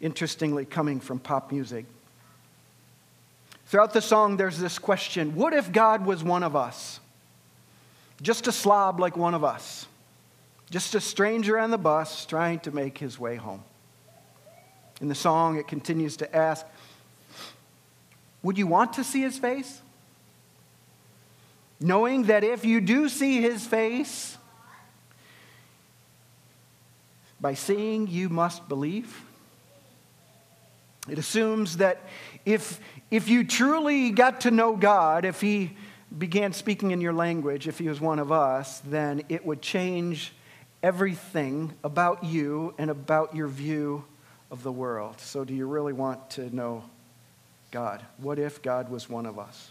interestingly, 0.00 0.64
coming 0.64 0.98
from 0.98 1.18
pop 1.18 1.52
music. 1.52 1.84
Throughout 3.66 3.92
the 3.92 4.00
song, 4.00 4.38
there's 4.38 4.58
this 4.58 4.78
question 4.78 5.34
What 5.34 5.52
if 5.52 5.70
God 5.72 6.06
was 6.06 6.24
one 6.24 6.42
of 6.42 6.56
us? 6.56 7.00
Just 8.22 8.46
a 8.46 8.52
slob 8.52 8.98
like 8.98 9.16
one 9.16 9.34
of 9.34 9.44
us, 9.44 9.86
just 10.70 10.94
a 10.94 11.00
stranger 11.00 11.58
on 11.58 11.70
the 11.70 11.78
bus 11.78 12.24
trying 12.24 12.60
to 12.60 12.70
make 12.70 12.96
his 12.96 13.18
way 13.18 13.36
home. 13.36 13.62
In 15.02 15.08
the 15.08 15.14
song, 15.14 15.58
it 15.58 15.68
continues 15.68 16.16
to 16.18 16.34
ask 16.34 16.64
Would 18.42 18.56
you 18.56 18.66
want 18.66 18.94
to 18.94 19.04
see 19.04 19.20
his 19.20 19.38
face? 19.38 19.81
Knowing 21.82 22.24
that 22.24 22.44
if 22.44 22.64
you 22.64 22.80
do 22.80 23.08
see 23.08 23.40
his 23.40 23.66
face, 23.66 24.36
by 27.42 27.54
seeing 27.54 28.06
you 28.06 28.28
must 28.28 28.68
believe. 28.68 29.20
It 31.10 31.18
assumes 31.18 31.78
that 31.78 32.00
if, 32.46 32.80
if 33.10 33.28
you 33.28 33.42
truly 33.42 34.10
got 34.10 34.42
to 34.42 34.52
know 34.52 34.76
God, 34.76 35.24
if 35.24 35.40
he 35.40 35.76
began 36.16 36.52
speaking 36.52 36.92
in 36.92 37.00
your 37.00 37.12
language, 37.12 37.66
if 37.66 37.78
he 37.78 37.88
was 37.88 38.00
one 38.00 38.20
of 38.20 38.30
us, 38.30 38.78
then 38.80 39.24
it 39.28 39.44
would 39.44 39.60
change 39.60 40.32
everything 40.84 41.72
about 41.82 42.22
you 42.22 42.74
and 42.78 42.90
about 42.90 43.34
your 43.34 43.48
view 43.48 44.04
of 44.52 44.62
the 44.62 44.72
world. 44.72 45.20
So, 45.20 45.44
do 45.44 45.54
you 45.54 45.66
really 45.66 45.92
want 45.92 46.30
to 46.30 46.54
know 46.54 46.84
God? 47.72 48.04
What 48.18 48.38
if 48.38 48.62
God 48.62 48.88
was 48.88 49.08
one 49.08 49.26
of 49.26 49.38
us? 49.38 49.70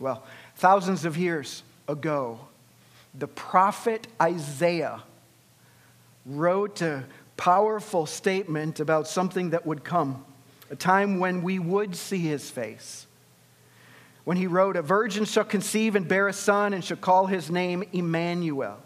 Well, 0.00 0.24
thousands 0.62 1.04
of 1.04 1.16
years 1.16 1.64
ago, 1.88 2.38
the 3.18 3.26
prophet 3.26 4.06
Isaiah 4.22 5.02
wrote 6.24 6.80
a 6.82 7.02
powerful 7.36 8.06
statement 8.06 8.78
about 8.78 9.08
something 9.08 9.50
that 9.50 9.66
would 9.66 9.82
come, 9.82 10.24
a 10.70 10.76
time 10.76 11.18
when 11.18 11.42
we 11.42 11.58
would 11.58 11.96
see 11.96 12.20
his 12.20 12.48
face. 12.48 13.08
When 14.22 14.36
he 14.36 14.46
wrote, 14.46 14.76
A 14.76 14.82
virgin 14.82 15.24
shall 15.24 15.42
conceive 15.42 15.96
and 15.96 16.06
bear 16.06 16.28
a 16.28 16.32
son 16.32 16.74
and 16.74 16.84
shall 16.84 16.96
call 16.96 17.26
his 17.26 17.50
name 17.50 17.82
Emmanuel. 17.92 18.78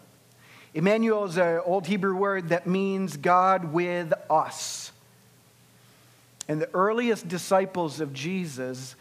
Emmanuel 0.73 1.25
is 1.25 1.37
an 1.37 1.61
old 1.63 1.85
Hebrew 1.85 2.15
word 2.15 2.49
that 2.49 2.65
means 2.65 3.17
God 3.17 3.71
with 3.71 4.13
us. 4.31 4.91
And 6.47 6.59
the 6.59 6.73
earliest 6.73 7.27
disciples 7.27 7.99
of 7.99 8.13
Jesus 8.13 8.95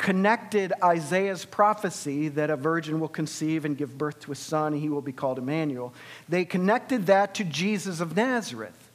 connected 0.00 0.72
Isaiah's 0.82 1.44
prophecy 1.44 2.28
that 2.28 2.48
a 2.48 2.56
virgin 2.56 3.00
will 3.00 3.08
conceive 3.08 3.66
and 3.66 3.76
give 3.76 3.98
birth 3.98 4.18
to 4.20 4.32
a 4.32 4.34
son, 4.34 4.72
and 4.72 4.80
he 4.80 4.88
will 4.88 5.02
be 5.02 5.12
called 5.12 5.38
Emmanuel. 5.38 5.92
They 6.26 6.46
connected 6.46 7.06
that 7.06 7.34
to 7.34 7.44
Jesus 7.44 8.00
of 8.00 8.16
Nazareth, 8.16 8.90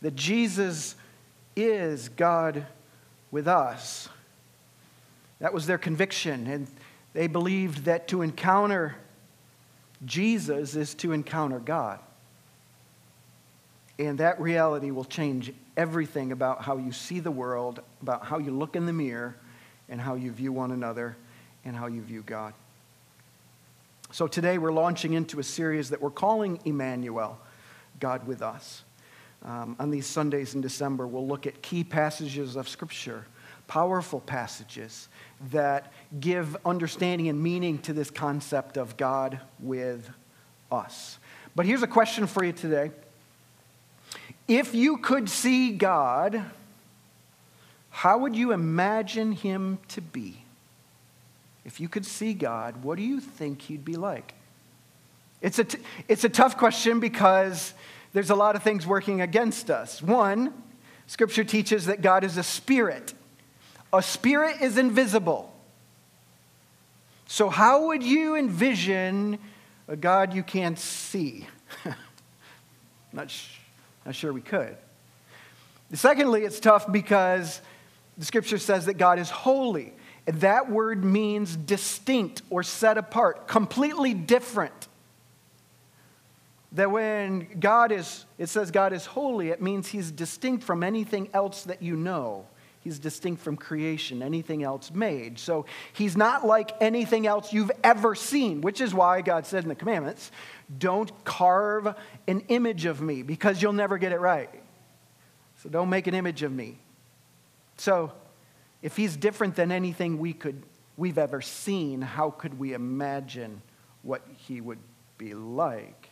that 0.00 0.16
Jesus 0.16 0.96
is 1.54 2.08
God 2.08 2.64
with 3.30 3.46
us. 3.46 4.08
That 5.40 5.52
was 5.52 5.66
their 5.66 5.76
conviction, 5.76 6.46
and 6.46 6.68
they 7.12 7.26
believed 7.26 7.84
that 7.84 8.08
to 8.08 8.22
encounter 8.22 8.96
Jesus 10.06 10.74
is 10.74 10.94
to 10.94 11.12
encounter 11.12 11.58
God. 11.58 11.98
And 13.98 14.16
that 14.18 14.40
reality 14.40 14.90
will 14.90 15.04
change 15.04 15.52
everything 15.76 16.32
about 16.32 16.62
how 16.62 16.78
you 16.78 16.92
see 16.92 17.20
the 17.20 17.30
world, 17.30 17.82
about 18.00 18.24
how 18.24 18.38
you 18.38 18.52
look 18.52 18.74
in 18.74 18.86
the 18.86 18.92
mirror 18.94 19.36
and 19.88 20.00
how 20.00 20.14
you 20.14 20.30
view 20.30 20.52
one 20.52 20.70
another 20.70 21.16
and 21.64 21.76
how 21.76 21.86
you 21.86 22.02
view 22.02 22.22
God. 22.24 22.54
So 24.10 24.26
today 24.26 24.56
we're 24.56 24.72
launching 24.72 25.12
into 25.12 25.38
a 25.38 25.42
series 25.42 25.90
that 25.90 26.00
we're 26.00 26.10
calling 26.10 26.60
Emmanuel, 26.64 27.38
God 28.00 28.26
with 28.26 28.40
us. 28.40 28.84
Um, 29.44 29.76
on 29.78 29.90
these 29.90 30.06
Sundays 30.06 30.54
in 30.54 30.60
December, 30.60 31.06
we'll 31.06 31.26
look 31.26 31.46
at 31.46 31.60
key 31.62 31.84
passages 31.84 32.56
of 32.56 32.68
Scripture, 32.68 33.26
powerful 33.66 34.20
passages 34.20 35.08
that 35.50 35.92
give 36.18 36.56
understanding 36.64 37.28
and 37.28 37.40
meaning 37.40 37.78
to 37.80 37.92
this 37.92 38.10
concept 38.10 38.76
of 38.76 38.96
God 38.96 39.40
with 39.60 40.10
us. 40.72 41.18
But 41.54 41.66
here's 41.66 41.82
a 41.82 41.86
question 41.88 42.26
for 42.26 42.44
you 42.44 42.52
today. 42.52 42.90
If 44.48 44.74
you 44.74 44.96
could 44.96 45.28
see 45.28 45.72
God, 45.72 46.42
how 47.98 48.18
would 48.18 48.36
you 48.36 48.52
imagine 48.52 49.32
him 49.32 49.80
to 49.88 50.00
be? 50.00 50.44
If 51.64 51.80
you 51.80 51.88
could 51.88 52.06
see 52.06 52.32
God, 52.32 52.84
what 52.84 52.96
do 52.96 53.02
you 53.02 53.18
think 53.18 53.62
he'd 53.62 53.84
be 53.84 53.96
like? 53.96 54.34
It's 55.42 55.58
a, 55.58 55.64
t- 55.64 55.80
it's 56.06 56.22
a 56.22 56.28
tough 56.28 56.56
question 56.56 57.00
because 57.00 57.74
there's 58.12 58.30
a 58.30 58.36
lot 58.36 58.54
of 58.54 58.62
things 58.62 58.86
working 58.86 59.20
against 59.20 59.68
us. 59.68 60.00
One, 60.00 60.54
Scripture 61.08 61.42
teaches 61.42 61.86
that 61.86 62.00
God 62.00 62.22
is 62.22 62.36
a 62.36 62.44
spirit. 62.44 63.14
A 63.92 64.00
spirit 64.00 64.62
is 64.62 64.78
invisible. 64.78 65.52
So, 67.26 67.48
how 67.48 67.88
would 67.88 68.04
you 68.04 68.36
envision 68.36 69.40
a 69.88 69.96
God 69.96 70.34
you 70.34 70.44
can't 70.44 70.78
see? 70.78 71.48
not, 73.12 73.28
sh- 73.28 73.56
not 74.06 74.14
sure 74.14 74.32
we 74.32 74.40
could. 74.40 74.76
Secondly, 75.94 76.44
it's 76.44 76.60
tough 76.60 76.92
because 76.92 77.60
the 78.18 78.24
scripture 78.24 78.58
says 78.58 78.86
that 78.86 78.94
God 78.94 79.18
is 79.18 79.30
holy. 79.30 79.94
And 80.26 80.40
that 80.42 80.70
word 80.70 81.04
means 81.04 81.56
distinct 81.56 82.42
or 82.50 82.62
set 82.62 82.98
apart, 82.98 83.48
completely 83.48 84.12
different. 84.12 84.88
That 86.72 86.90
when 86.90 87.58
God 87.58 87.92
is, 87.92 88.26
it 88.36 88.50
says 88.50 88.70
God 88.70 88.92
is 88.92 89.06
holy, 89.06 89.48
it 89.48 89.62
means 89.62 89.88
he's 89.88 90.10
distinct 90.10 90.64
from 90.64 90.82
anything 90.82 91.30
else 91.32 91.62
that 91.64 91.80
you 91.80 91.96
know. 91.96 92.46
He's 92.80 92.98
distinct 92.98 93.42
from 93.42 93.56
creation, 93.56 94.22
anything 94.22 94.62
else 94.62 94.90
made. 94.90 95.38
So 95.38 95.66
he's 95.92 96.16
not 96.16 96.46
like 96.46 96.72
anything 96.80 97.26
else 97.26 97.52
you've 97.52 97.72
ever 97.82 98.14
seen, 98.14 98.60
which 98.60 98.80
is 98.80 98.92
why 98.92 99.22
God 99.22 99.46
said 99.46 99.62
in 99.62 99.68
the 99.68 99.74
commandments, 99.74 100.30
don't 100.78 101.12
carve 101.24 101.94
an 102.26 102.40
image 102.48 102.84
of 102.84 103.00
me 103.00 103.22
because 103.22 103.62
you'll 103.62 103.72
never 103.72 103.98
get 103.98 104.12
it 104.12 104.20
right. 104.20 104.50
So 105.62 105.68
don't 105.68 105.88
make 105.88 106.06
an 106.06 106.14
image 106.14 106.42
of 106.42 106.52
me. 106.52 106.78
So, 107.78 108.12
if 108.82 108.96
he's 108.96 109.16
different 109.16 109.56
than 109.56 109.72
anything 109.72 110.18
we 110.18 110.32
could, 110.32 110.62
we've 110.96 111.18
ever 111.18 111.40
seen, 111.40 112.02
how 112.02 112.30
could 112.30 112.58
we 112.58 112.74
imagine 112.74 113.62
what 114.02 114.22
he 114.36 114.60
would 114.60 114.78
be 115.16 115.34
like? 115.34 116.10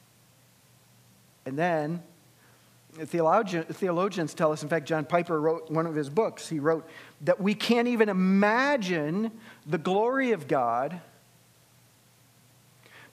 And 1.45 1.59
then, 1.59 2.03
theologians 2.95 4.35
tell 4.35 4.53
us, 4.53 4.63
in 4.63 4.69
fact, 4.69 4.87
John 4.87 5.05
Piper 5.05 5.41
wrote 5.41 5.71
one 5.71 5.87
of 5.87 5.95
his 5.95 6.09
books, 6.09 6.49
he 6.49 6.59
wrote 6.59 6.89
that 7.23 7.41
we 7.41 7.55
can't 7.55 7.89
even 7.89 8.09
imagine 8.09 9.31
the 9.67 9.79
glory 9.79 10.33
of 10.33 10.49
God 10.49 11.01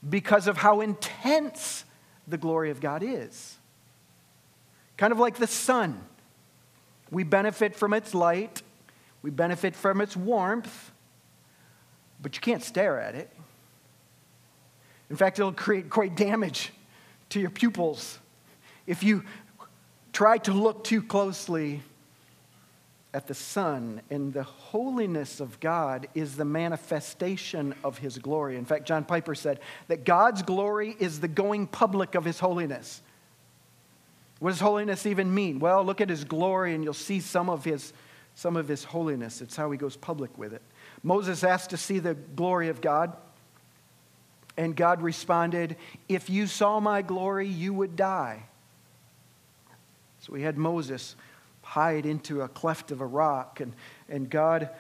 because 0.07 0.47
of 0.47 0.57
how 0.57 0.81
intense 0.81 1.85
the 2.27 2.37
glory 2.37 2.69
of 2.69 2.81
God 2.81 3.03
is. 3.03 3.57
Kind 4.97 5.11
of 5.11 5.19
like 5.19 5.35
the 5.35 5.47
sun. 5.47 6.01
We 7.13 7.23
benefit 7.23 7.75
from 7.75 7.93
its 7.93 8.13
light, 8.13 8.61
we 9.21 9.29
benefit 9.29 9.75
from 9.75 10.01
its 10.01 10.17
warmth, 10.17 10.91
but 12.21 12.35
you 12.35 12.41
can't 12.41 12.63
stare 12.63 12.99
at 12.99 13.15
it. 13.15 13.29
In 15.09 15.15
fact, 15.15 15.39
it'll 15.39 15.53
create 15.53 15.89
great 15.89 16.15
damage 16.15 16.73
to 17.29 17.39
your 17.39 17.51
pupils 17.51 18.19
if 18.87 19.03
you 19.03 19.23
try 20.11 20.37
to 20.39 20.51
look 20.51 20.83
too 20.83 21.01
closely 21.01 21.81
at 23.13 23.27
the 23.27 23.33
sun 23.35 24.01
And 24.09 24.33
the 24.33 24.43
holiness 24.43 25.39
of 25.39 25.59
God 25.59 26.07
is 26.15 26.35
the 26.35 26.45
manifestation 26.45 27.75
of 27.83 27.99
His 27.99 28.17
glory. 28.17 28.57
In 28.57 28.65
fact, 28.65 28.85
John 28.85 29.05
Piper 29.05 29.35
said 29.35 29.59
that 29.87 30.03
God's 30.03 30.41
glory 30.41 30.95
is 30.99 31.19
the 31.19 31.27
going 31.27 31.67
public 31.67 32.15
of 32.15 32.25
His 32.25 32.39
holiness. 32.39 33.01
What 34.43 34.49
does 34.49 34.59
holiness 34.59 35.05
even 35.05 35.33
mean? 35.33 35.59
Well, 35.59 35.85
look 35.85 36.01
at 36.01 36.09
His 36.09 36.25
glory 36.25 36.75
and 36.75 36.83
you'll 36.83 36.93
see 36.93 37.21
some 37.21 37.49
of 37.49 37.63
His, 37.63 37.93
some 38.35 38.57
of 38.57 38.67
his 38.67 38.83
holiness. 38.83 39.39
It's 39.39 39.55
how 39.55 39.71
He 39.71 39.77
goes 39.77 39.95
public 39.95 40.37
with 40.37 40.51
it. 40.51 40.61
Moses 41.01 41.45
asked 41.45 41.69
to 41.69 41.77
see 41.77 41.99
the 41.99 42.13
glory 42.13 42.67
of 42.67 42.81
God. 42.81 43.15
And 44.57 44.75
God 44.75 45.01
responded, 45.01 45.77
If 46.09 46.29
you 46.29 46.47
saw 46.47 46.81
my 46.81 47.01
glory, 47.03 47.47
you 47.47 47.73
would 47.73 47.95
die. 47.95 48.43
So 50.19 50.33
we 50.33 50.41
had 50.41 50.57
Moses 50.57 51.15
hide 51.61 52.05
into 52.05 52.41
a 52.41 52.49
cleft 52.49 52.91
of 52.91 52.99
a 52.99 53.05
rock, 53.05 53.61
and, 53.61 53.71
and 54.09 54.29
God 54.29 54.71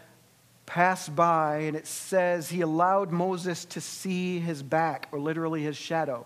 passed 0.65 1.15
by, 1.15 1.59
and 1.59 1.77
it 1.77 1.87
says 1.87 2.49
he 2.49 2.59
allowed 2.59 3.13
Moses 3.13 3.63
to 3.63 3.79
see 3.79 4.39
his 4.39 4.61
back, 4.61 5.07
or 5.13 5.21
literally 5.21 5.63
his 5.63 5.77
shadow. 5.77 6.25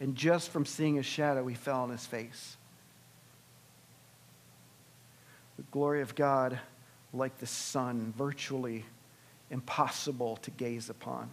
And 0.00 0.14
just 0.14 0.50
from 0.50 0.66
seeing 0.66 0.96
his 0.96 1.06
shadow, 1.06 1.46
he 1.46 1.54
fell 1.54 1.80
on 1.80 1.88
his 1.88 2.04
face. 2.04 2.57
The 5.58 5.64
glory 5.72 6.02
of 6.02 6.14
God, 6.14 6.58
like 7.12 7.36
the 7.38 7.46
sun, 7.46 8.14
virtually 8.16 8.84
impossible 9.50 10.36
to 10.38 10.50
gaze 10.52 10.88
upon. 10.88 11.28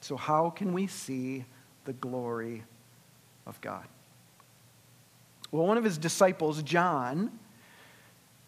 So, 0.00 0.16
how 0.16 0.50
can 0.50 0.72
we 0.72 0.88
see 0.88 1.44
the 1.84 1.92
glory 1.92 2.64
of 3.46 3.60
God? 3.60 3.84
Well, 5.52 5.64
one 5.64 5.78
of 5.78 5.84
his 5.84 5.96
disciples, 5.96 6.60
John, 6.64 7.38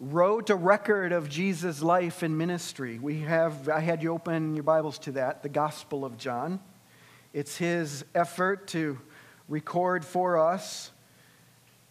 wrote 0.01 0.49
a 0.49 0.55
record 0.55 1.13
of 1.13 1.29
Jesus' 1.29 1.81
life 1.81 2.21
and 2.21 2.37
ministry. 2.37 2.99
We 2.99 3.21
have, 3.21 3.69
I 3.69 3.79
had 3.79 4.03
you 4.03 4.13
open 4.13 4.53
your 4.53 4.63
Bibles 4.63 4.99
to 4.99 5.13
that, 5.13 5.43
the 5.43 5.49
Gospel 5.49 6.03
of 6.03 6.17
John. 6.17 6.59
It's 7.33 7.55
his 7.55 8.03
effort 8.13 8.67
to 8.67 8.99
record 9.47 10.03
for 10.03 10.37
us 10.37 10.91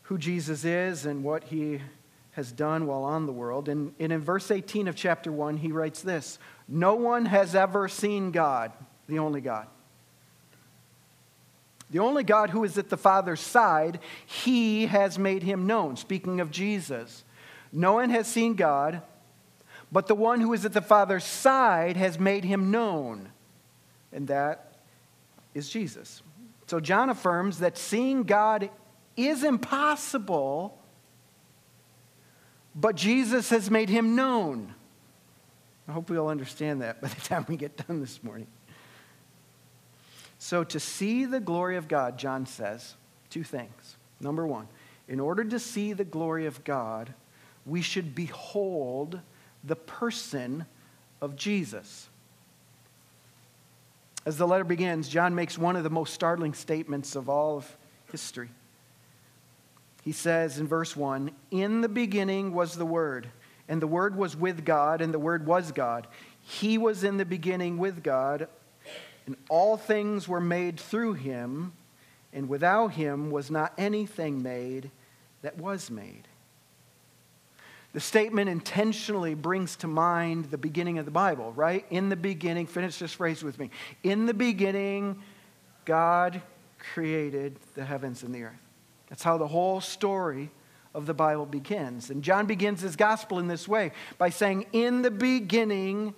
who 0.02 0.18
Jesus 0.18 0.64
is 0.64 1.06
and 1.06 1.24
what 1.24 1.44
he 1.44 1.80
has 2.38 2.52
done 2.52 2.86
while 2.86 3.02
on 3.02 3.26
the 3.26 3.32
world. 3.32 3.68
And, 3.68 3.92
and 3.98 4.12
in 4.12 4.20
verse 4.20 4.52
18 4.52 4.86
of 4.86 4.94
chapter 4.94 5.32
1, 5.32 5.56
he 5.56 5.72
writes 5.72 6.02
this 6.02 6.38
No 6.68 6.94
one 6.94 7.26
has 7.26 7.56
ever 7.56 7.88
seen 7.88 8.30
God, 8.30 8.70
the 9.08 9.18
only 9.18 9.40
God. 9.40 9.66
The 11.90 11.98
only 11.98 12.22
God 12.22 12.50
who 12.50 12.62
is 12.62 12.78
at 12.78 12.90
the 12.90 12.96
Father's 12.96 13.40
side, 13.40 13.98
he 14.24 14.86
has 14.86 15.18
made 15.18 15.42
him 15.42 15.66
known. 15.66 15.96
Speaking 15.96 16.38
of 16.38 16.52
Jesus, 16.52 17.24
no 17.72 17.94
one 17.94 18.10
has 18.10 18.28
seen 18.28 18.54
God, 18.54 19.02
but 19.90 20.06
the 20.06 20.14
one 20.14 20.40
who 20.40 20.52
is 20.52 20.64
at 20.64 20.72
the 20.72 20.80
Father's 20.80 21.24
side 21.24 21.96
has 21.96 22.20
made 22.20 22.44
him 22.44 22.70
known. 22.70 23.30
And 24.12 24.28
that 24.28 24.74
is 25.54 25.68
Jesus. 25.68 26.22
So 26.68 26.78
John 26.78 27.10
affirms 27.10 27.58
that 27.58 27.76
seeing 27.76 28.22
God 28.22 28.70
is 29.16 29.42
impossible, 29.42 30.77
but 32.80 32.94
Jesus 32.94 33.50
has 33.50 33.70
made 33.70 33.88
him 33.88 34.14
known. 34.14 34.74
I 35.88 35.92
hope 35.92 36.10
we 36.10 36.16
all 36.16 36.28
understand 36.28 36.82
that 36.82 37.00
by 37.00 37.08
the 37.08 37.20
time 37.22 37.44
we 37.48 37.56
get 37.56 37.88
done 37.88 38.00
this 38.00 38.22
morning. 38.22 38.46
So, 40.38 40.62
to 40.62 40.78
see 40.78 41.24
the 41.24 41.40
glory 41.40 41.76
of 41.76 41.88
God, 41.88 42.16
John 42.16 42.46
says 42.46 42.94
two 43.30 43.42
things. 43.42 43.96
Number 44.20 44.46
one, 44.46 44.68
in 45.08 45.18
order 45.18 45.44
to 45.44 45.58
see 45.58 45.92
the 45.92 46.04
glory 46.04 46.46
of 46.46 46.62
God, 46.62 47.12
we 47.66 47.82
should 47.82 48.14
behold 48.14 49.20
the 49.64 49.74
person 49.74 50.64
of 51.20 51.34
Jesus. 51.34 52.08
As 54.24 54.36
the 54.36 54.46
letter 54.46 54.64
begins, 54.64 55.08
John 55.08 55.34
makes 55.34 55.58
one 55.58 55.74
of 55.74 55.82
the 55.82 55.90
most 55.90 56.14
startling 56.14 56.54
statements 56.54 57.16
of 57.16 57.28
all 57.28 57.56
of 57.56 57.76
history. 58.12 58.50
He 60.08 60.12
says 60.12 60.58
in 60.58 60.66
verse 60.66 60.96
1 60.96 61.30
In 61.50 61.82
the 61.82 61.88
beginning 61.88 62.54
was 62.54 62.78
the 62.78 62.86
Word, 62.86 63.28
and 63.68 63.82
the 63.82 63.86
Word 63.86 64.16
was 64.16 64.34
with 64.34 64.64
God, 64.64 65.02
and 65.02 65.12
the 65.12 65.18
Word 65.18 65.44
was 65.44 65.70
God. 65.70 66.06
He 66.40 66.78
was 66.78 67.04
in 67.04 67.18
the 67.18 67.26
beginning 67.26 67.76
with 67.76 68.02
God 68.02 68.48
and 69.26 69.36
all 69.50 69.76
things 69.76 70.26
were 70.26 70.40
made 70.40 70.80
through 70.80 71.12
him, 71.12 71.74
and 72.32 72.48
without 72.48 72.92
him 72.92 73.30
was 73.30 73.50
not 73.50 73.74
anything 73.76 74.42
made 74.42 74.90
that 75.42 75.58
was 75.58 75.90
made. 75.90 76.26
The 77.92 78.00
statement 78.00 78.48
intentionally 78.48 79.34
brings 79.34 79.76
to 79.76 79.86
mind 79.86 80.46
the 80.46 80.56
beginning 80.56 80.96
of 80.96 81.04
the 81.04 81.10
Bible, 81.10 81.52
right? 81.52 81.84
In 81.90 82.08
the 82.08 82.16
beginning, 82.16 82.66
finish 82.66 82.98
this 82.98 83.12
phrase 83.12 83.42
with 83.44 83.58
me. 83.58 83.68
In 84.02 84.24
the 84.24 84.32
beginning, 84.32 85.22
God 85.84 86.40
created 86.78 87.58
the 87.74 87.84
heavens 87.84 88.22
and 88.22 88.34
the 88.34 88.44
earth. 88.44 88.67
That's 89.08 89.22
how 89.22 89.38
the 89.38 89.48
whole 89.48 89.80
story 89.80 90.50
of 90.94 91.06
the 91.06 91.14
Bible 91.14 91.46
begins. 91.46 92.10
And 92.10 92.22
John 92.22 92.46
begins 92.46 92.80
his 92.80 92.96
gospel 92.96 93.38
in 93.38 93.48
this 93.48 93.68
way 93.68 93.92
by 94.18 94.30
saying, 94.30 94.66
In 94.72 95.02
the 95.02 95.10
beginning 95.10 96.14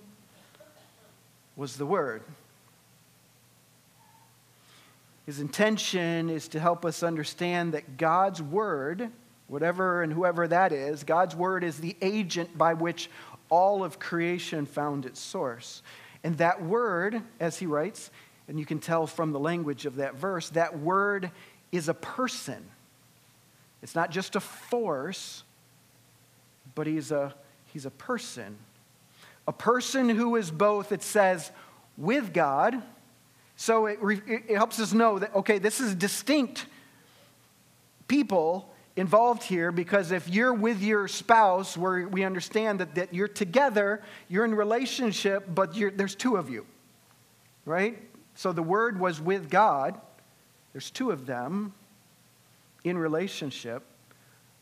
was 1.55 1.77
the 1.77 1.85
Word. 1.85 2.23
His 5.25 5.39
intention 5.39 6.29
is 6.29 6.47
to 6.49 6.59
help 6.59 6.85
us 6.85 7.03
understand 7.03 7.73
that 7.73 7.97
God's 7.97 8.41
Word, 8.41 9.09
whatever 9.47 10.01
and 10.01 10.11
whoever 10.11 10.47
that 10.47 10.71
is, 10.71 11.03
God's 11.03 11.35
Word 11.35 11.63
is 11.63 11.79
the 11.79 11.95
agent 12.01 12.57
by 12.57 12.73
which 12.73 13.09
all 13.49 13.83
of 13.83 13.99
creation 13.99 14.65
found 14.65 15.05
its 15.05 15.19
source. 15.19 15.83
And 16.23 16.37
that 16.39 16.63
Word, 16.63 17.21
as 17.39 17.59
he 17.59 17.65
writes, 17.65 18.09
and 18.47 18.59
you 18.59 18.65
can 18.65 18.79
tell 18.79 19.05
from 19.07 19.31
the 19.31 19.39
language 19.39 19.85
of 19.85 19.97
that 19.97 20.15
verse, 20.15 20.49
that 20.49 20.79
Word 20.79 21.31
is 21.71 21.87
a 21.87 21.93
person. 21.93 22.65
It's 23.81 23.95
not 23.95 24.11
just 24.11 24.35
a 24.35 24.39
force, 24.39 25.43
but 26.75 26.87
he's 26.87 27.11
a, 27.11 27.33
he's 27.73 27.85
a 27.85 27.91
person. 27.91 28.57
A 29.47 29.53
person 29.53 30.09
who 30.09 30.35
is 30.35 30.51
both, 30.51 30.91
it 30.91 31.01
says, 31.01 31.51
with 31.97 32.33
God 32.33 32.81
so 33.61 33.85
it, 33.85 33.99
it 34.25 34.55
helps 34.55 34.79
us 34.79 34.91
know 34.91 35.19
that, 35.19 35.35
okay, 35.35 35.59
this 35.59 35.79
is 35.79 35.93
distinct 35.93 36.65
people 38.07 38.73
involved 38.95 39.43
here 39.43 39.71
because 39.71 40.11
if 40.11 40.27
you're 40.27 40.51
with 40.51 40.81
your 40.81 41.07
spouse, 41.07 41.77
where 41.77 42.07
we 42.07 42.23
understand 42.23 42.79
that, 42.79 42.95
that 42.95 43.13
you're 43.13 43.27
together, 43.27 44.01
you're 44.29 44.45
in 44.45 44.55
relationship, 44.55 45.45
but 45.53 45.75
there's 45.75 46.15
two 46.15 46.37
of 46.37 46.49
you, 46.49 46.65
right? 47.63 47.99
So 48.33 48.51
the 48.51 48.63
word 48.63 48.99
was 48.99 49.21
with 49.21 49.47
God. 49.51 50.01
There's 50.73 50.89
two 50.89 51.11
of 51.11 51.27
them 51.27 51.75
in 52.83 52.97
relationship. 52.97 53.83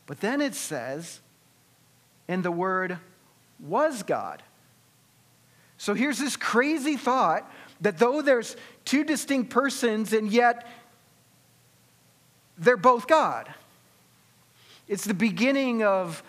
But 0.06 0.22
then 0.22 0.42
it 0.42 0.56
says, 0.56 1.20
and 2.28 2.44
the 2.44 2.52
word 2.52 2.98
was 3.60 4.04
God. 4.04 4.44
So 5.78 5.94
here's 5.94 6.20
this 6.20 6.36
crazy 6.36 6.98
thought 6.98 7.50
that 7.82 7.98
though 7.98 8.22
there's 8.22 8.56
two 8.86 9.04
distinct 9.04 9.50
persons 9.50 10.14
and 10.14 10.32
yet 10.32 10.68
they're 12.58 12.78
both 12.78 13.08
God. 13.08 13.54
It's 14.88 15.06
the 15.06 15.14
beginning 15.14 15.84
of 15.84 16.22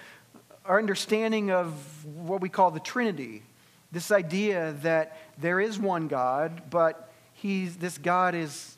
our 0.64 0.79
understanding 0.79 1.50
of 1.50 1.72
what 2.05 2.40
we 2.40 2.48
call 2.48 2.70
the 2.70 2.81
Trinity. 2.81 3.42
This 3.90 4.12
idea 4.12 4.76
that 4.83 5.18
there 5.38 5.59
is 5.59 5.79
one 5.79 6.07
God, 6.07 6.70
but 6.70 7.11
he's, 7.33 7.76
this 7.76 7.98
God 7.98 8.35
is 8.35 8.76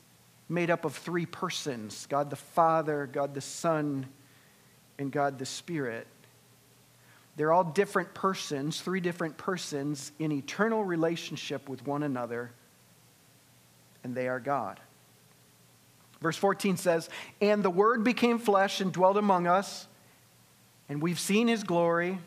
made 0.49 0.69
up 0.69 0.85
of 0.85 0.95
three 0.95 1.25
persons 1.25 2.05
God 2.07 2.29
the 2.29 2.35
Father, 2.35 3.09
God 3.11 3.33
the 3.33 3.41
Son, 3.41 4.05
and 4.97 5.11
God 5.11 5.39
the 5.39 5.45
Spirit. 5.45 6.07
They're 7.35 7.51
all 7.51 7.63
different 7.63 8.13
persons, 8.13 8.79
three 8.79 8.99
different 8.99 9.37
persons 9.37 10.11
in 10.19 10.31
eternal 10.31 10.83
relationship 10.83 11.67
with 11.67 11.85
one 11.87 12.03
another 12.03 12.51
and 14.03 14.13
they 14.13 14.27
are 14.27 14.39
God. 14.39 14.79
Verse 16.21 16.37
14 16.37 16.77
says, 16.77 17.09
And 17.41 17.63
the 17.63 17.69
Word 17.69 18.03
became 18.03 18.37
flesh 18.37 18.81
and 18.81 18.91
dwelt 18.91 19.17
among 19.17 19.47
us, 19.47 19.87
and 20.89 21.01
we've 21.01 21.19
seen 21.19 21.47
his 21.47 21.63
glory 21.63 22.19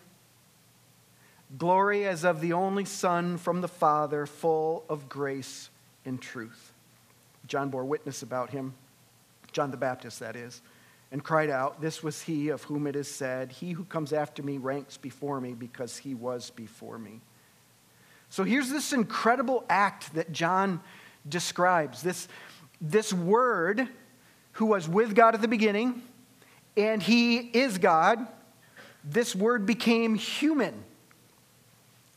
glory 1.58 2.04
as 2.04 2.24
of 2.24 2.40
the 2.40 2.52
only 2.52 2.84
Son 2.84 3.38
from 3.38 3.60
the 3.60 3.68
Father, 3.68 4.26
full 4.26 4.84
of 4.88 5.08
grace 5.08 5.70
and 6.04 6.20
truth. 6.20 6.72
John 7.46 7.68
bore 7.70 7.84
witness 7.84 8.22
about 8.22 8.50
him, 8.50 8.74
John 9.52 9.70
the 9.70 9.76
Baptist, 9.76 10.20
that 10.20 10.36
is, 10.36 10.62
and 11.12 11.22
cried 11.22 11.50
out, 11.50 11.80
This 11.80 12.02
was 12.02 12.22
he 12.22 12.48
of 12.48 12.62
whom 12.64 12.86
it 12.86 12.96
is 12.96 13.08
said, 13.08 13.52
He 13.52 13.72
who 13.72 13.84
comes 13.84 14.12
after 14.12 14.42
me 14.42 14.58
ranks 14.58 14.96
before 14.96 15.40
me 15.40 15.54
because 15.54 15.96
he 15.96 16.14
was 16.14 16.50
before 16.50 16.98
me. 16.98 17.20
So 18.28 18.44
here's 18.44 18.70
this 18.70 18.92
incredible 18.92 19.64
act 19.68 20.14
that 20.14 20.32
John 20.32 20.80
describes 21.28 22.02
this, 22.02 22.28
this 22.80 23.12
word 23.12 23.88
who 24.52 24.66
was 24.66 24.88
with 24.88 25.14
God 25.14 25.34
at 25.34 25.42
the 25.42 25.48
beginning, 25.48 26.02
and 26.76 27.02
he 27.02 27.38
is 27.38 27.78
God. 27.78 28.26
This 29.04 29.34
word 29.34 29.66
became 29.66 30.16
human. 30.16 30.82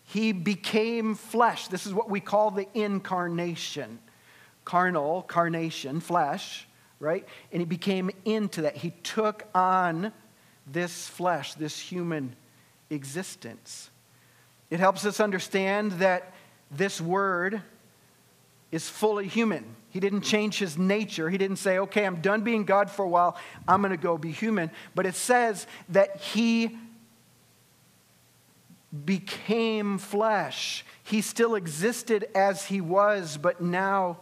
He 0.06 0.32
became 0.32 1.14
flesh. 1.14 1.68
This 1.68 1.86
is 1.86 1.94
what 1.94 2.10
we 2.10 2.20
call 2.20 2.50
the 2.50 2.68
incarnation. 2.74 4.00
Carnal, 4.70 5.24
carnation, 5.24 6.00
flesh, 6.00 6.68
right? 7.00 7.26
And 7.52 7.60
he 7.60 7.66
became 7.66 8.12
into 8.24 8.62
that. 8.62 8.78
He 8.78 8.92
took 9.02 9.48
on 9.56 10.14
this 10.68 11.08
flesh, 11.08 11.56
this 11.56 11.80
human 11.80 12.36
existence. 12.92 13.90
It 14.70 14.80
helps 14.80 15.06
us 15.06 15.20
understand 15.20 15.94
that 15.94 16.36
this 16.70 17.02
word 17.02 17.64
is 18.72 18.88
fully 18.88 19.28
human. 19.28 19.66
He 19.90 20.00
didn't 20.00 20.22
change 20.22 20.60
his 20.60 20.78
nature. 20.78 21.32
He 21.32 21.40
didn't 21.40 21.58
say, 21.58 21.80
okay, 21.80 22.06
I'm 22.06 22.22
done 22.22 22.42
being 22.42 22.64
God 22.64 22.92
for 22.92 23.04
a 23.04 23.10
while, 23.10 23.38
I'm 23.68 23.82
going 23.82 23.90
to 23.90 23.98
go 23.98 24.20
be 24.20 24.32
human. 24.32 24.70
But 24.94 25.08
it 25.08 25.16
says 25.16 25.66
that 25.90 26.18
he 26.18 26.78
became 29.04 29.98
flesh. 29.98 30.86
He 31.04 31.22
still 31.22 31.56
existed 31.56 32.28
as 32.36 32.66
he 32.66 32.82
was, 32.82 33.36
but 33.36 33.62
now 33.62 34.20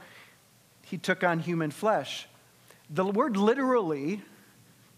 he 0.89 0.97
took 0.97 1.23
on 1.23 1.39
human 1.39 1.71
flesh. 1.71 2.27
The 2.89 3.05
word 3.05 3.35
literally 3.35 4.21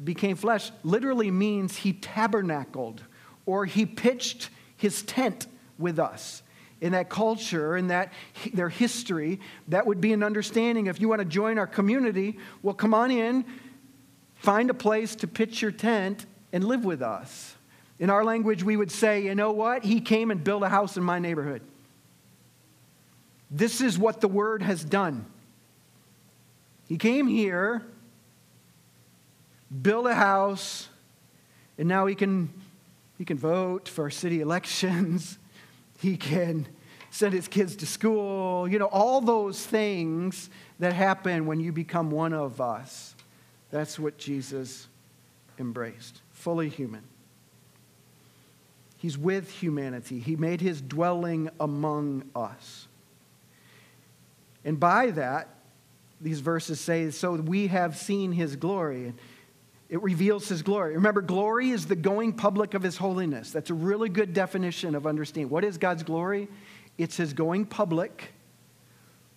became 0.03 0.35
flesh 0.35 0.71
literally 0.83 1.31
means 1.31 1.77
he 1.77 1.93
tabernacled 1.93 3.03
or 3.45 3.65
he 3.65 3.85
pitched 3.85 4.49
his 4.77 5.01
tent 5.03 5.47
with 5.77 5.99
us. 5.99 6.43
In 6.79 6.93
that 6.93 7.09
culture, 7.09 7.75
in 7.75 7.87
that 7.87 8.13
their 8.53 8.69
history, 8.69 9.41
that 9.67 9.85
would 9.85 9.99
be 9.99 10.13
an 10.13 10.23
understanding. 10.23 10.85
If 10.85 11.01
you 11.01 11.09
want 11.09 11.19
to 11.19 11.25
join 11.25 11.57
our 11.57 11.67
community, 11.67 12.37
well, 12.61 12.75
come 12.75 12.93
on 12.93 13.11
in, 13.11 13.43
find 14.35 14.69
a 14.69 14.73
place 14.73 15.15
to 15.15 15.27
pitch 15.27 15.61
your 15.61 15.71
tent, 15.71 16.25
and 16.53 16.63
live 16.63 16.85
with 16.85 17.01
us. 17.01 17.55
In 17.99 18.09
our 18.09 18.23
language, 18.23 18.63
we 18.63 18.77
would 18.77 18.91
say, 18.91 19.23
you 19.23 19.35
know 19.35 19.51
what? 19.51 19.83
He 19.83 19.99
came 19.99 20.31
and 20.31 20.41
built 20.41 20.63
a 20.63 20.69
house 20.69 20.95
in 20.95 21.03
my 21.03 21.19
neighborhood. 21.19 21.61
This 23.51 23.81
is 23.81 23.97
what 23.97 24.21
the 24.21 24.27
word 24.27 24.61
has 24.61 24.83
done. 24.83 25.25
He 26.89 26.97
came 26.97 27.27
here, 27.27 27.83
built 29.81 30.07
a 30.07 30.15
house, 30.15 30.89
and 31.77 31.87
now 31.87 32.07
he 32.07 32.15
can 32.15 32.51
he 33.19 33.25
can 33.25 33.37
vote 33.37 33.87
for 33.87 34.09
city 34.09 34.41
elections. 34.41 35.37
He 35.99 36.17
can 36.17 36.67
send 37.11 37.33
his 37.33 37.47
kids 37.47 37.75
to 37.77 37.85
school. 37.85 38.67
You 38.67 38.79
know, 38.79 38.87
all 38.87 39.21
those 39.21 39.63
things 39.63 40.49
that 40.79 40.93
happen 40.93 41.45
when 41.45 41.59
you 41.59 41.71
become 41.71 42.09
one 42.09 42.33
of 42.33 42.59
us. 42.59 43.13
That's 43.69 43.99
what 43.99 44.17
Jesus 44.17 44.87
embraced. 45.59 46.21
Fully 46.31 46.69
human. 46.69 47.03
He's 48.97 49.17
with 49.17 49.51
humanity. 49.51 50.19
He 50.19 50.35
made 50.35 50.59
his 50.59 50.81
dwelling 50.81 51.51
among 51.59 52.23
us. 52.35 52.87
And 54.65 54.79
by 54.79 55.11
that, 55.11 55.58
these 56.21 56.39
verses 56.39 56.79
say, 56.79 57.11
so 57.11 57.33
we 57.33 57.67
have 57.67 57.97
seen 57.97 58.31
his 58.31 58.55
glory. 58.55 59.13
It 59.89 60.01
reveals 60.03 60.47
his 60.47 60.61
glory. 60.61 60.93
Remember, 60.93 61.21
glory 61.21 61.71
is 61.71 61.87
the 61.87 61.95
going 61.95 62.33
public 62.33 62.73
of 62.73 62.83
his 62.83 62.97
holiness. 62.97 63.51
That's 63.51 63.69
a 63.69 63.73
really 63.73 64.09
good 64.09 64.33
definition 64.33 64.95
of 64.95 65.07
understanding. 65.07 65.49
What 65.49 65.63
is 65.63 65.77
God's 65.77 66.03
glory? 66.03 66.47
It's 66.97 67.17
his 67.17 67.33
going 67.33 67.65
public 67.65 68.33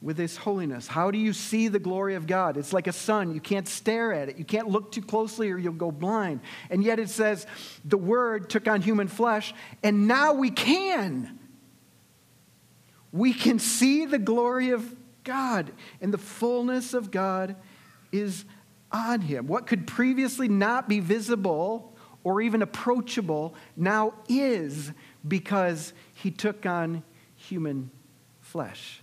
with 0.02 0.18
his 0.18 0.36
holiness. 0.36 0.88
How 0.88 1.12
do 1.12 1.18
you 1.18 1.32
see 1.32 1.68
the 1.68 1.78
glory 1.78 2.16
of 2.16 2.26
God? 2.26 2.56
It's 2.56 2.72
like 2.72 2.88
a 2.88 2.92
sun. 2.92 3.32
You 3.32 3.40
can't 3.40 3.68
stare 3.68 4.12
at 4.12 4.28
it. 4.28 4.36
You 4.36 4.44
can't 4.44 4.68
look 4.68 4.90
too 4.90 5.00
closely 5.00 5.50
or 5.52 5.58
you'll 5.58 5.72
go 5.72 5.92
blind. 5.92 6.40
And 6.70 6.82
yet 6.82 6.98
it 6.98 7.08
says 7.08 7.46
the 7.84 7.96
word 7.96 8.50
took 8.50 8.66
on 8.66 8.82
human 8.82 9.06
flesh, 9.06 9.54
and 9.82 10.08
now 10.08 10.34
we 10.34 10.50
can. 10.50 11.38
We 13.12 13.32
can 13.32 13.58
see 13.58 14.06
the 14.06 14.18
glory 14.18 14.70
of 14.70 14.96
God, 15.24 15.72
and 16.00 16.12
the 16.12 16.18
fullness 16.18 16.94
of 16.94 17.10
God 17.10 17.56
is 18.10 18.44
on 18.90 19.20
him. 19.22 19.46
What 19.46 19.66
could 19.66 19.86
previously 19.86 20.48
not 20.48 20.88
be 20.88 21.00
visible 21.00 21.94
or 22.24 22.40
even 22.40 22.62
approachable 22.62 23.54
now 23.76 24.14
is 24.28 24.92
because 25.26 25.92
he 26.14 26.30
took 26.30 26.66
on 26.66 27.02
human 27.36 27.90
flesh. 28.40 29.00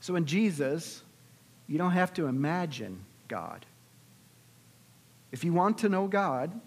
So 0.00 0.16
in 0.16 0.26
Jesus, 0.26 1.02
you 1.66 1.78
don't 1.78 1.90
have 1.90 2.14
to 2.14 2.26
imagine 2.26 3.04
God. 3.28 3.66
If 5.32 5.44
you 5.44 5.52
want 5.52 5.78
to 5.78 5.88
know 5.88 6.06
God, 6.06 6.58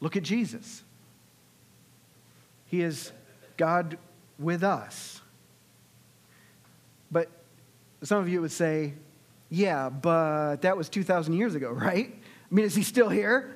look 0.00 0.16
at 0.16 0.24
Jesus. 0.24 0.82
He 2.66 2.82
is 2.82 3.12
God 3.56 3.96
with 4.38 4.64
us. 4.64 5.20
But 7.10 7.30
some 8.02 8.18
of 8.18 8.28
you 8.28 8.40
would 8.40 8.52
say, 8.52 8.94
yeah, 9.50 9.88
but 9.88 10.62
that 10.62 10.76
was 10.76 10.88
2,000 10.88 11.34
years 11.34 11.54
ago, 11.54 11.70
right? 11.72 12.14
I 12.14 12.54
mean, 12.54 12.64
is 12.64 12.74
he 12.74 12.82
still 12.82 13.08
here? 13.08 13.52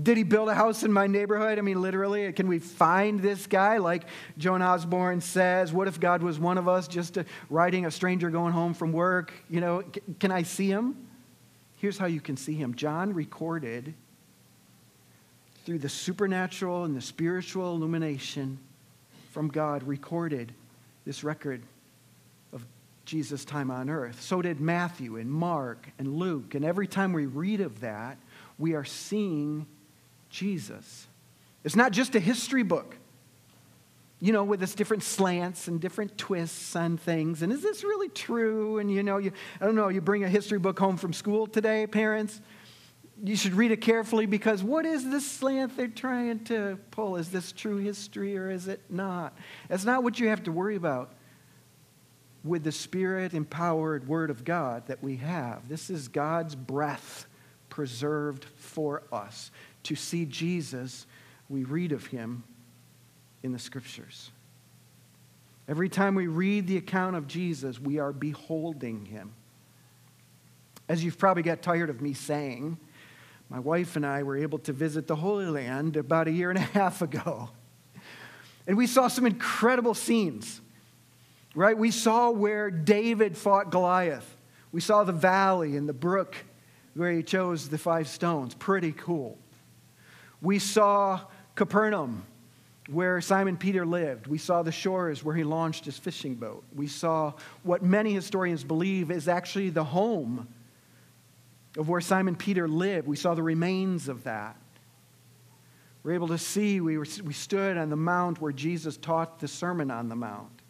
Did 0.00 0.16
he 0.16 0.22
build 0.22 0.48
a 0.48 0.54
house 0.54 0.84
in 0.84 0.92
my 0.92 1.06
neighborhood? 1.06 1.58
I 1.58 1.60
mean, 1.60 1.82
literally, 1.82 2.32
can 2.32 2.48
we 2.48 2.58
find 2.58 3.20
this 3.20 3.46
guy? 3.46 3.76
Like 3.76 4.04
Joan 4.38 4.62
Osborne 4.62 5.20
says, 5.20 5.70
what 5.70 5.86
if 5.86 6.00
God 6.00 6.22
was 6.22 6.38
one 6.38 6.56
of 6.56 6.66
us 6.66 6.88
just 6.88 7.18
a, 7.18 7.26
riding 7.50 7.84
a 7.84 7.90
stranger 7.90 8.30
going 8.30 8.54
home 8.54 8.72
from 8.72 8.92
work? 8.92 9.34
You 9.50 9.60
know, 9.60 9.84
can 10.18 10.30
I 10.30 10.44
see 10.44 10.68
him? 10.68 11.08
Here's 11.76 11.98
how 11.98 12.06
you 12.06 12.22
can 12.22 12.38
see 12.38 12.54
him. 12.54 12.74
John 12.74 13.12
recorded 13.12 13.92
through 15.66 15.78
the 15.78 15.88
supernatural 15.88 16.84
and 16.84 16.96
the 16.96 17.00
spiritual 17.00 17.74
illumination 17.74 18.58
from 19.30 19.48
God, 19.48 19.82
recorded 19.82 20.52
this 21.04 21.22
record 21.22 21.62
Jesus' 23.04 23.44
time 23.44 23.70
on 23.70 23.90
earth. 23.90 24.22
So 24.22 24.42
did 24.42 24.60
Matthew 24.60 25.16
and 25.16 25.30
Mark 25.30 25.90
and 25.98 26.16
Luke. 26.16 26.54
And 26.54 26.64
every 26.64 26.86
time 26.86 27.12
we 27.12 27.26
read 27.26 27.60
of 27.60 27.80
that, 27.80 28.18
we 28.58 28.74
are 28.74 28.84
seeing 28.84 29.66
Jesus. 30.30 31.06
It's 31.64 31.76
not 31.76 31.92
just 31.92 32.14
a 32.14 32.20
history 32.20 32.62
book, 32.62 32.96
you 34.20 34.32
know, 34.32 34.44
with 34.44 34.62
its 34.62 34.74
different 34.74 35.02
slants 35.02 35.68
and 35.68 35.80
different 35.80 36.16
twists 36.16 36.76
on 36.76 36.96
things. 36.96 37.42
And 37.42 37.52
is 37.52 37.62
this 37.62 37.82
really 37.82 38.08
true? 38.08 38.78
And, 38.78 38.90
you 38.90 39.02
know, 39.02 39.18
you, 39.18 39.32
I 39.60 39.64
don't 39.64 39.74
know, 39.74 39.88
you 39.88 40.00
bring 40.00 40.24
a 40.24 40.28
history 40.28 40.58
book 40.58 40.78
home 40.78 40.96
from 40.96 41.12
school 41.12 41.46
today, 41.46 41.86
parents. 41.86 42.40
You 43.24 43.36
should 43.36 43.54
read 43.54 43.70
it 43.70 43.80
carefully 43.80 44.26
because 44.26 44.62
what 44.62 44.86
is 44.86 45.08
this 45.08 45.28
slant 45.28 45.76
they're 45.76 45.86
trying 45.86 46.44
to 46.44 46.78
pull? 46.90 47.16
Is 47.16 47.30
this 47.30 47.52
true 47.52 47.76
history 47.76 48.36
or 48.36 48.50
is 48.50 48.68
it 48.68 48.80
not? 48.88 49.36
That's 49.68 49.84
not 49.84 50.02
what 50.02 50.18
you 50.18 50.28
have 50.28 50.42
to 50.44 50.52
worry 50.52 50.76
about 50.76 51.12
with 52.44 52.64
the 52.64 52.72
spirit 52.72 53.34
empowered 53.34 54.08
word 54.08 54.30
of 54.30 54.44
God 54.44 54.86
that 54.88 55.02
we 55.02 55.16
have. 55.16 55.68
This 55.68 55.90
is 55.90 56.08
God's 56.08 56.54
breath 56.54 57.26
preserved 57.68 58.44
for 58.56 59.02
us. 59.12 59.50
To 59.84 59.94
see 59.94 60.24
Jesus, 60.24 61.06
we 61.48 61.64
read 61.64 61.92
of 61.92 62.06
him 62.06 62.44
in 63.42 63.52
the 63.52 63.58
scriptures. 63.58 64.30
Every 65.68 65.88
time 65.88 66.14
we 66.14 66.26
read 66.26 66.66
the 66.66 66.76
account 66.76 67.16
of 67.16 67.26
Jesus, 67.26 67.80
we 67.80 67.98
are 67.98 68.12
beholding 68.12 69.06
him. 69.06 69.32
As 70.88 71.04
you've 71.04 71.18
probably 71.18 71.42
got 71.42 71.62
tired 71.62 71.90
of 71.90 72.00
me 72.00 72.12
saying, 72.12 72.78
my 73.52 73.58
wife 73.58 73.96
and 73.96 74.06
I 74.06 74.22
were 74.22 74.38
able 74.38 74.58
to 74.60 74.72
visit 74.72 75.06
the 75.06 75.14
Holy 75.14 75.44
Land 75.44 75.98
about 75.98 76.26
a 76.26 76.30
year 76.30 76.48
and 76.48 76.58
a 76.58 76.62
half 76.62 77.02
ago. 77.02 77.50
And 78.66 78.78
we 78.78 78.86
saw 78.86 79.08
some 79.08 79.26
incredible 79.26 79.92
scenes 79.92 80.61
right? 81.54 81.76
We 81.76 81.90
saw 81.90 82.30
where 82.30 82.70
David 82.70 83.36
fought 83.36 83.70
Goliath. 83.70 84.36
We 84.72 84.80
saw 84.80 85.04
the 85.04 85.12
valley 85.12 85.76
and 85.76 85.88
the 85.88 85.92
brook 85.92 86.36
where 86.94 87.12
he 87.12 87.22
chose 87.22 87.68
the 87.68 87.78
five 87.78 88.08
stones. 88.08 88.54
Pretty 88.54 88.92
cool. 88.92 89.38
We 90.40 90.58
saw 90.58 91.20
Capernaum, 91.54 92.24
where 92.90 93.20
Simon 93.20 93.56
Peter 93.56 93.86
lived. 93.86 94.26
We 94.26 94.38
saw 94.38 94.62
the 94.62 94.72
shores 94.72 95.22
where 95.22 95.34
he 95.34 95.44
launched 95.44 95.84
his 95.84 95.98
fishing 95.98 96.34
boat. 96.34 96.64
We 96.74 96.86
saw 96.86 97.34
what 97.62 97.82
many 97.82 98.12
historians 98.12 98.64
believe 98.64 99.10
is 99.10 99.28
actually 99.28 99.70
the 99.70 99.84
home 99.84 100.48
of 101.76 101.88
where 101.88 102.00
Simon 102.00 102.34
Peter 102.34 102.66
lived. 102.66 103.06
We 103.06 103.16
saw 103.16 103.34
the 103.34 103.42
remains 103.42 104.08
of 104.08 104.24
that. 104.24 104.56
We're 106.02 106.14
able 106.14 106.28
to 106.28 106.38
see, 106.38 106.80
we, 106.80 106.98
were, 106.98 107.06
we 107.22 107.32
stood 107.32 107.76
on 107.76 107.88
the 107.88 107.96
mount 107.96 108.40
where 108.40 108.52
Jesus 108.52 108.96
taught 108.96 109.38
the 109.38 109.46
Sermon 109.46 109.90
on 109.90 110.08
the 110.08 110.16
Mount. 110.16 110.61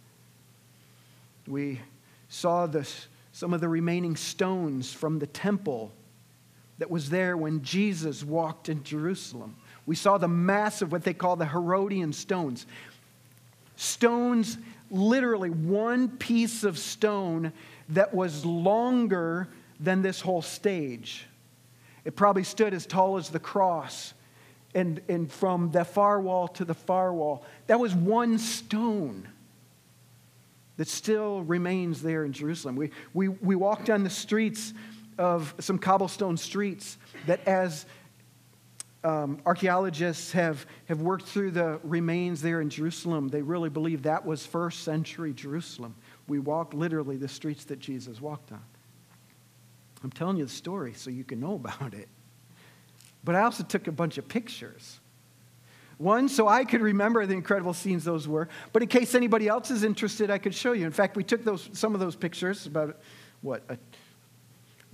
We 1.46 1.80
saw 2.28 2.66
the, 2.66 2.88
some 3.32 3.52
of 3.52 3.60
the 3.60 3.68
remaining 3.68 4.16
stones 4.16 4.92
from 4.92 5.18
the 5.18 5.26
temple 5.26 5.92
that 6.78 6.90
was 6.90 7.10
there 7.10 7.36
when 7.36 7.62
Jesus 7.62 8.24
walked 8.24 8.68
in 8.68 8.82
Jerusalem. 8.84 9.56
We 9.86 9.96
saw 9.96 10.18
the 10.18 10.28
massive, 10.28 10.92
what 10.92 11.04
they 11.04 11.14
call 11.14 11.36
the 11.36 11.46
Herodian 11.46 12.12
stones. 12.12 12.66
Stones, 13.76 14.58
literally 14.90 15.50
one 15.50 16.08
piece 16.08 16.64
of 16.64 16.78
stone 16.78 17.52
that 17.90 18.14
was 18.14 18.44
longer 18.44 19.48
than 19.80 20.02
this 20.02 20.20
whole 20.20 20.42
stage. 20.42 21.26
It 22.04 22.16
probably 22.16 22.44
stood 22.44 22.74
as 22.74 22.86
tall 22.86 23.16
as 23.16 23.28
the 23.28 23.40
cross. 23.40 24.14
And, 24.74 25.00
and 25.08 25.30
from 25.30 25.70
the 25.70 25.84
far 25.84 26.20
wall 26.20 26.48
to 26.48 26.64
the 26.64 26.74
far 26.74 27.12
wall, 27.12 27.44
that 27.66 27.78
was 27.78 27.94
one 27.94 28.38
stone 28.38 29.28
that 30.82 30.88
still 30.88 31.42
remains 31.42 32.02
there 32.02 32.24
in 32.24 32.32
Jerusalem. 32.32 32.74
We, 32.74 32.90
we, 33.14 33.28
we 33.28 33.54
walked 33.54 33.88
on 33.88 34.02
the 34.02 34.10
streets 34.10 34.74
of 35.16 35.54
some 35.60 35.78
cobblestone 35.78 36.36
streets 36.36 36.98
that, 37.26 37.46
as 37.46 37.86
um, 39.04 39.40
archaeologists 39.46 40.32
have, 40.32 40.66
have 40.86 41.00
worked 41.00 41.26
through 41.26 41.52
the 41.52 41.78
remains 41.84 42.42
there 42.42 42.60
in 42.60 42.68
Jerusalem, 42.68 43.28
they 43.28 43.42
really 43.42 43.68
believe 43.68 44.02
that 44.02 44.26
was 44.26 44.44
first 44.44 44.82
century 44.82 45.32
Jerusalem. 45.32 45.94
We 46.26 46.40
walked 46.40 46.74
literally 46.74 47.16
the 47.16 47.28
streets 47.28 47.62
that 47.66 47.78
Jesus 47.78 48.20
walked 48.20 48.50
on. 48.50 48.64
I'm 50.02 50.10
telling 50.10 50.36
you 50.36 50.46
the 50.46 50.50
story 50.50 50.94
so 50.94 51.10
you 51.10 51.22
can 51.22 51.38
know 51.38 51.54
about 51.64 51.94
it. 51.94 52.08
But 53.22 53.36
I 53.36 53.42
also 53.42 53.62
took 53.62 53.86
a 53.86 53.92
bunch 53.92 54.18
of 54.18 54.26
pictures. 54.26 54.98
One, 56.02 56.28
so 56.28 56.48
I 56.48 56.64
could 56.64 56.80
remember 56.80 57.24
the 57.26 57.34
incredible 57.34 57.72
scenes 57.72 58.02
those 58.02 58.26
were. 58.26 58.48
But 58.72 58.82
in 58.82 58.88
case 58.88 59.14
anybody 59.14 59.46
else 59.46 59.70
is 59.70 59.84
interested, 59.84 60.32
I 60.32 60.38
could 60.38 60.52
show 60.52 60.72
you. 60.72 60.84
In 60.84 60.90
fact, 60.90 61.16
we 61.16 61.22
took 61.22 61.44
those, 61.44 61.70
some 61.74 61.94
of 61.94 62.00
those 62.00 62.16
pictures, 62.16 62.66
about 62.66 62.98
what, 63.40 63.62
a 63.68 63.78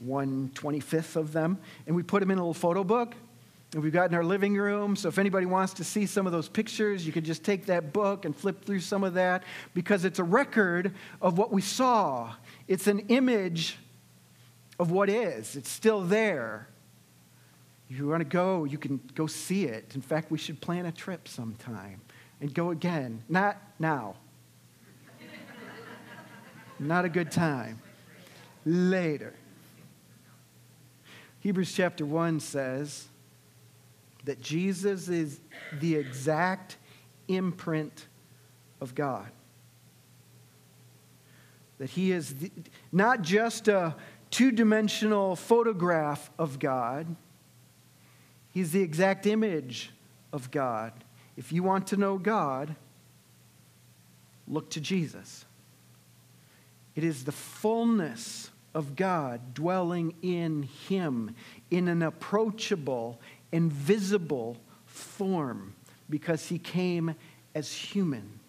125th 0.06 1.16
of 1.16 1.32
them, 1.32 1.58
and 1.86 1.96
we 1.96 2.02
put 2.02 2.20
them 2.20 2.30
in 2.30 2.36
a 2.36 2.42
little 2.42 2.52
photo 2.52 2.84
book. 2.84 3.14
And 3.72 3.82
we've 3.82 3.92
got 3.92 4.10
in 4.10 4.14
our 4.14 4.24
living 4.24 4.54
room. 4.54 4.96
So 4.96 5.08
if 5.08 5.18
anybody 5.18 5.46
wants 5.46 5.72
to 5.74 5.84
see 5.84 6.04
some 6.04 6.26
of 6.26 6.32
those 6.32 6.48
pictures, 6.48 7.06
you 7.06 7.12
can 7.12 7.24
just 7.24 7.42
take 7.42 7.66
that 7.66 7.92
book 7.94 8.26
and 8.26 8.36
flip 8.36 8.64
through 8.64 8.80
some 8.80 9.02
of 9.02 9.14
that 9.14 9.44
because 9.72 10.04
it's 10.04 10.18
a 10.18 10.24
record 10.24 10.94
of 11.22 11.38
what 11.38 11.52
we 11.52 11.62
saw. 11.62 12.34
It's 12.66 12.86
an 12.86 13.00
image 13.08 13.78
of 14.78 14.90
what 14.90 15.08
is, 15.08 15.56
it's 15.56 15.70
still 15.70 16.02
there. 16.02 16.68
You 17.88 18.06
want 18.06 18.20
to 18.20 18.28
go, 18.28 18.64
you 18.64 18.76
can 18.76 19.00
go 19.14 19.26
see 19.26 19.64
it. 19.64 19.92
In 19.94 20.02
fact, 20.02 20.30
we 20.30 20.36
should 20.36 20.60
plan 20.60 20.86
a 20.86 20.92
trip 20.92 21.26
sometime 21.26 22.02
and 22.40 22.52
go 22.52 22.70
again. 22.70 23.22
Not 23.28 23.56
now. 23.78 24.16
Not 26.78 27.04
a 27.04 27.08
good 27.08 27.32
time. 27.32 27.80
Later. 28.64 29.34
Hebrews 31.40 31.72
chapter 31.72 32.04
1 32.04 32.40
says 32.40 33.08
that 34.24 34.40
Jesus 34.40 35.08
is 35.08 35.40
the 35.80 35.96
exact 35.96 36.76
imprint 37.26 38.06
of 38.80 38.94
God. 38.94 39.30
That 41.78 41.90
he 41.90 42.12
is 42.12 42.34
the, 42.34 42.50
not 42.92 43.22
just 43.22 43.68
a 43.68 43.96
two 44.30 44.50
dimensional 44.50 45.36
photograph 45.36 46.30
of 46.38 46.58
God 46.58 47.16
He's 48.52 48.72
the 48.72 48.82
exact 48.82 49.26
image 49.26 49.90
of 50.32 50.50
God. 50.50 50.92
If 51.36 51.52
you 51.52 51.62
want 51.62 51.88
to 51.88 51.96
know 51.96 52.18
God, 52.18 52.74
look 54.46 54.70
to 54.70 54.80
Jesus. 54.80 55.44
It 56.96 57.04
is 57.04 57.24
the 57.24 57.32
fullness 57.32 58.50
of 58.74 58.96
God 58.96 59.54
dwelling 59.54 60.14
in 60.22 60.64
Him 60.88 61.34
in 61.70 61.88
an 61.88 62.02
approachable 62.02 63.20
invisible 63.52 64.56
form 64.86 65.74
because 66.10 66.46
He 66.46 66.58
came 66.58 67.14
as 67.54 67.72
human. 67.72 68.40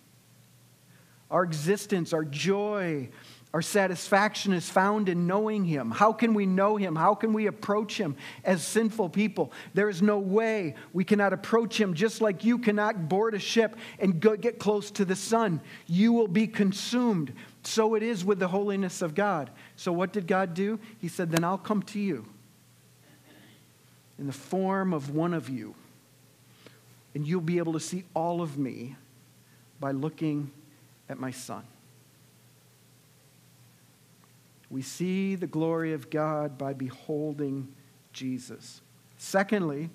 Our 1.29 1.43
existence, 1.43 2.11
our 2.11 2.25
joy, 2.25 3.09
our 3.51 3.63
satisfaction 3.63 4.53
is 4.53 4.69
found 4.69 5.09
in 5.09 5.25
knowing 5.25 5.65
Him. 5.65 5.89
How 5.89 6.13
can 6.13 6.35
we 6.35 6.45
know 6.45 6.77
Him? 6.77 6.95
How 6.95 7.15
can 7.15 7.33
we 7.33 7.47
approach 7.47 7.97
Him 7.97 8.15
as 8.43 8.63
sinful 8.63 9.09
people? 9.09 9.51
There 9.73 9.89
is 9.89 10.03
no 10.03 10.19
way 10.19 10.75
we 10.93 11.03
cannot 11.03 11.33
approach 11.33 11.79
Him 11.79 11.95
just 11.95 12.21
like 12.21 12.43
you 12.43 12.59
cannot 12.59 13.09
board 13.09 13.33
a 13.33 13.39
ship 13.39 13.75
and 13.97 14.19
go 14.19 14.35
get 14.35 14.59
close 14.59 14.91
to 14.91 15.05
the 15.05 15.15
sun. 15.15 15.61
You 15.87 16.13
will 16.13 16.27
be 16.27 16.45
consumed. 16.45 17.33
So 17.63 17.95
it 17.95 18.03
is 18.03 18.23
with 18.23 18.37
the 18.37 18.47
holiness 18.47 19.01
of 19.01 19.15
God. 19.15 19.49
So 19.75 19.91
what 19.91 20.13
did 20.13 20.27
God 20.27 20.53
do? 20.53 20.79
He 20.99 21.07
said, 21.07 21.31
Then 21.31 21.43
I'll 21.43 21.57
come 21.57 21.81
to 21.83 21.99
you 21.99 22.27
in 24.19 24.27
the 24.27 24.33
form 24.33 24.93
of 24.93 25.15
one 25.15 25.33
of 25.33 25.49
you, 25.49 25.73
and 27.15 27.25
you'll 27.25 27.41
be 27.41 27.57
able 27.57 27.73
to 27.73 27.79
see 27.79 28.03
all 28.13 28.41
of 28.41 28.59
me 28.59 28.95
by 29.79 29.91
looking 29.91 30.51
at 31.07 31.17
my 31.17 31.31
Son. 31.31 31.63
We 34.69 34.81
see 34.81 35.35
the 35.35 35.47
glory 35.47 35.93
of 35.93 36.09
God 36.09 36.57
by 36.57 36.73
beholding 36.73 37.67
Jesus. 38.13 38.81
Secondly, 39.17 39.89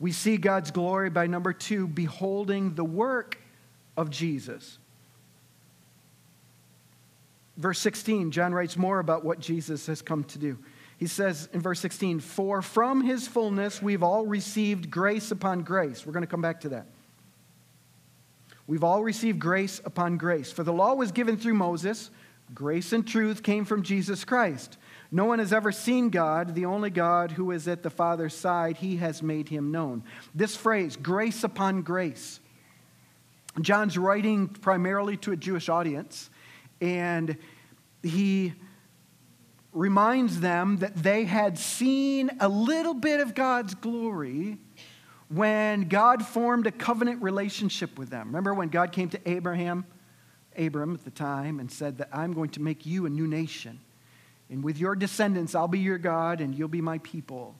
we 0.00 0.12
see 0.12 0.36
God's 0.36 0.70
glory 0.70 1.10
by 1.10 1.26
number 1.26 1.52
two, 1.52 1.86
beholding 1.86 2.74
the 2.74 2.84
work 2.84 3.38
of 3.96 4.10
Jesus. 4.10 4.78
Verse 7.56 7.78
16, 7.78 8.30
John 8.30 8.54
writes 8.54 8.76
more 8.76 8.98
about 8.98 9.24
what 9.24 9.38
Jesus 9.38 9.86
has 9.86 10.00
come 10.02 10.24
to 10.24 10.38
do. 10.38 10.58
He 10.96 11.06
says 11.06 11.48
in 11.52 11.60
verse 11.60 11.80
16, 11.80 12.20
For 12.20 12.62
from 12.62 13.04
his 13.04 13.28
fullness 13.28 13.82
we've 13.82 14.02
all 14.02 14.26
received 14.26 14.90
grace 14.90 15.30
upon 15.30 15.62
grace. 15.62 16.06
We're 16.06 16.12
going 16.12 16.24
to 16.24 16.30
come 16.30 16.42
back 16.42 16.60
to 16.62 16.70
that. 16.70 16.86
We've 18.66 18.84
all 18.84 19.02
received 19.02 19.38
grace 19.38 19.80
upon 19.84 20.16
grace. 20.16 20.50
For 20.50 20.62
the 20.62 20.72
law 20.72 20.94
was 20.94 21.12
given 21.12 21.36
through 21.36 21.54
Moses 21.54 22.10
Grace 22.54 22.92
and 22.92 23.06
truth 23.06 23.42
came 23.42 23.64
from 23.64 23.82
Jesus 23.82 24.24
Christ. 24.24 24.76
No 25.10 25.24
one 25.24 25.38
has 25.38 25.52
ever 25.52 25.72
seen 25.72 26.10
God, 26.10 26.54
the 26.54 26.66
only 26.66 26.90
God 26.90 27.32
who 27.32 27.50
is 27.50 27.68
at 27.68 27.82
the 27.82 27.90
Father's 27.90 28.34
side. 28.34 28.78
He 28.78 28.96
has 28.96 29.22
made 29.22 29.48
him 29.48 29.70
known. 29.70 30.04
This 30.34 30.56
phrase, 30.56 30.96
grace 30.96 31.44
upon 31.44 31.82
grace, 31.82 32.40
John's 33.60 33.98
writing 33.98 34.48
primarily 34.48 35.16
to 35.18 35.32
a 35.32 35.36
Jewish 35.36 35.68
audience, 35.68 36.30
and 36.80 37.36
he 38.02 38.54
reminds 39.72 40.40
them 40.40 40.78
that 40.78 40.96
they 40.96 41.24
had 41.24 41.58
seen 41.58 42.30
a 42.40 42.48
little 42.48 42.94
bit 42.94 43.20
of 43.20 43.34
God's 43.34 43.74
glory 43.74 44.58
when 45.28 45.88
God 45.88 46.24
formed 46.24 46.66
a 46.66 46.70
covenant 46.70 47.22
relationship 47.22 47.98
with 47.98 48.10
them. 48.10 48.28
Remember 48.28 48.52
when 48.52 48.68
God 48.68 48.92
came 48.92 49.08
to 49.10 49.20
Abraham? 49.28 49.86
Abram 50.58 50.94
at 50.94 51.04
the 51.04 51.10
time 51.10 51.60
and 51.60 51.70
said 51.70 51.98
that 51.98 52.08
I'm 52.12 52.32
going 52.32 52.50
to 52.50 52.60
make 52.60 52.86
you 52.86 53.06
a 53.06 53.10
new 53.10 53.26
nation. 53.26 53.80
And 54.50 54.62
with 54.62 54.78
your 54.78 54.94
descendants, 54.94 55.54
I'll 55.54 55.68
be 55.68 55.78
your 55.78 55.98
God 55.98 56.40
and 56.40 56.54
you'll 56.54 56.68
be 56.68 56.80
my 56.80 56.98
people. 56.98 57.54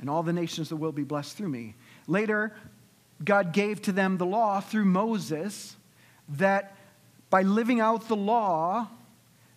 And 0.00 0.08
all 0.08 0.22
the 0.22 0.32
nations 0.32 0.68
that 0.68 0.76
will 0.76 0.92
be 0.92 1.04
blessed 1.04 1.36
through 1.36 1.48
me. 1.48 1.74
Later, 2.06 2.54
God 3.24 3.52
gave 3.52 3.82
to 3.82 3.92
them 3.92 4.18
the 4.18 4.26
law 4.26 4.60
through 4.60 4.84
Moses 4.84 5.76
that 6.30 6.76
by 7.30 7.42
living 7.42 7.80
out 7.80 8.08
the 8.08 8.16
law, 8.16 8.88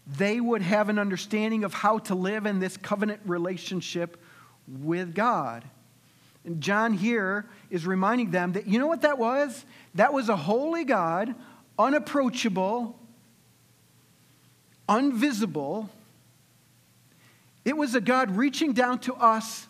they 0.07 0.39
would 0.39 0.61
have 0.61 0.89
an 0.89 0.99
understanding 0.99 1.63
of 1.63 1.73
how 1.73 1.99
to 1.99 2.15
live 2.15 2.45
in 2.45 2.59
this 2.59 2.77
covenant 2.77 3.21
relationship 3.25 4.17
with 4.67 5.15
God. 5.15 5.63
And 6.45 6.61
John 6.61 6.93
here 6.93 7.45
is 7.69 7.88
reminding 7.88 8.31
them 8.31 8.53
that 8.53 8.67
you 8.67 8.77
know 8.77 8.88
what 8.88 9.01
that 9.01 9.17
was? 9.17 9.65
That 9.95 10.13
was 10.13 10.29
a 10.29 10.36
holy 10.36 10.83
God 10.83 11.33
unapproachable, 11.78 12.97
invisible. 14.89 15.89
It 17.63 17.76
was 17.76 17.95
a 17.95 18.01
God 18.01 18.36
reaching 18.36 18.73
down 18.73 18.99
to 18.99 19.15
us 19.15 19.67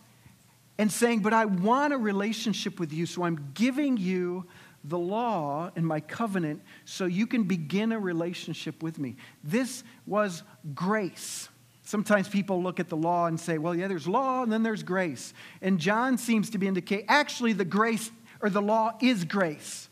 and 0.77 0.91
saying, 0.91 1.19
But 1.19 1.33
I 1.33 1.45
want 1.45 1.93
a 1.93 1.97
relationship 1.97 2.79
with 2.79 2.91
you, 2.91 3.05
so 3.05 3.23
I'm 3.23 3.51
giving 3.53 3.97
you 3.97 4.45
the 4.83 4.99
law 4.99 5.71
and 5.75 5.85
my 5.85 5.99
covenant 5.99 6.61
so 6.85 7.05
you 7.05 7.25
can 7.25 7.43
begin 7.43 7.91
a 7.91 7.99
relationship 7.99 8.83
with 8.83 8.99
me. 8.99 9.15
This 9.43 9.83
was 10.05 10.43
grace. 10.73 11.49
Sometimes 11.83 12.27
people 12.27 12.61
look 12.61 12.79
at 12.79 12.89
the 12.89 12.97
law 12.97 13.25
and 13.27 13.39
say, 13.39 13.57
well, 13.57 13.75
yeah, 13.75 13.87
there's 13.87 14.07
law 14.07 14.43
and 14.43 14.51
then 14.51 14.63
there's 14.63 14.83
grace. 14.83 15.33
And 15.61 15.79
John 15.79 16.17
seems 16.17 16.49
to 16.51 16.57
be 16.57 16.67
indicate 16.67 17.05
actually 17.07 17.53
the 17.53 17.65
grace 17.65 18.11
or 18.41 18.49
the 18.49 18.61
law 18.61 18.93
is 19.01 19.23
grace. 19.23 19.84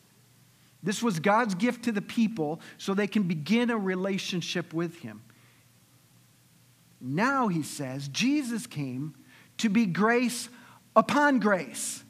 This 0.84 1.01
was 1.01 1.19
God's 1.19 1.55
gift 1.55 1.86
to 1.86 1.93
the 1.93 2.01
people 2.01 2.59
so 2.77 2.93
they 2.93 3.07
can 3.07 3.23
begin 3.23 3.69
a 3.69 3.77
relationship 3.77 4.73
with 4.73 4.99
Him. 4.99 5.21
Now, 6.99 7.47
he 7.47 7.63
says, 7.63 8.09
Jesus 8.09 8.67
came 8.67 9.15
to 9.57 9.69
be 9.69 9.86
grace 9.86 10.49
upon 10.95 11.39
grace. 11.39 12.03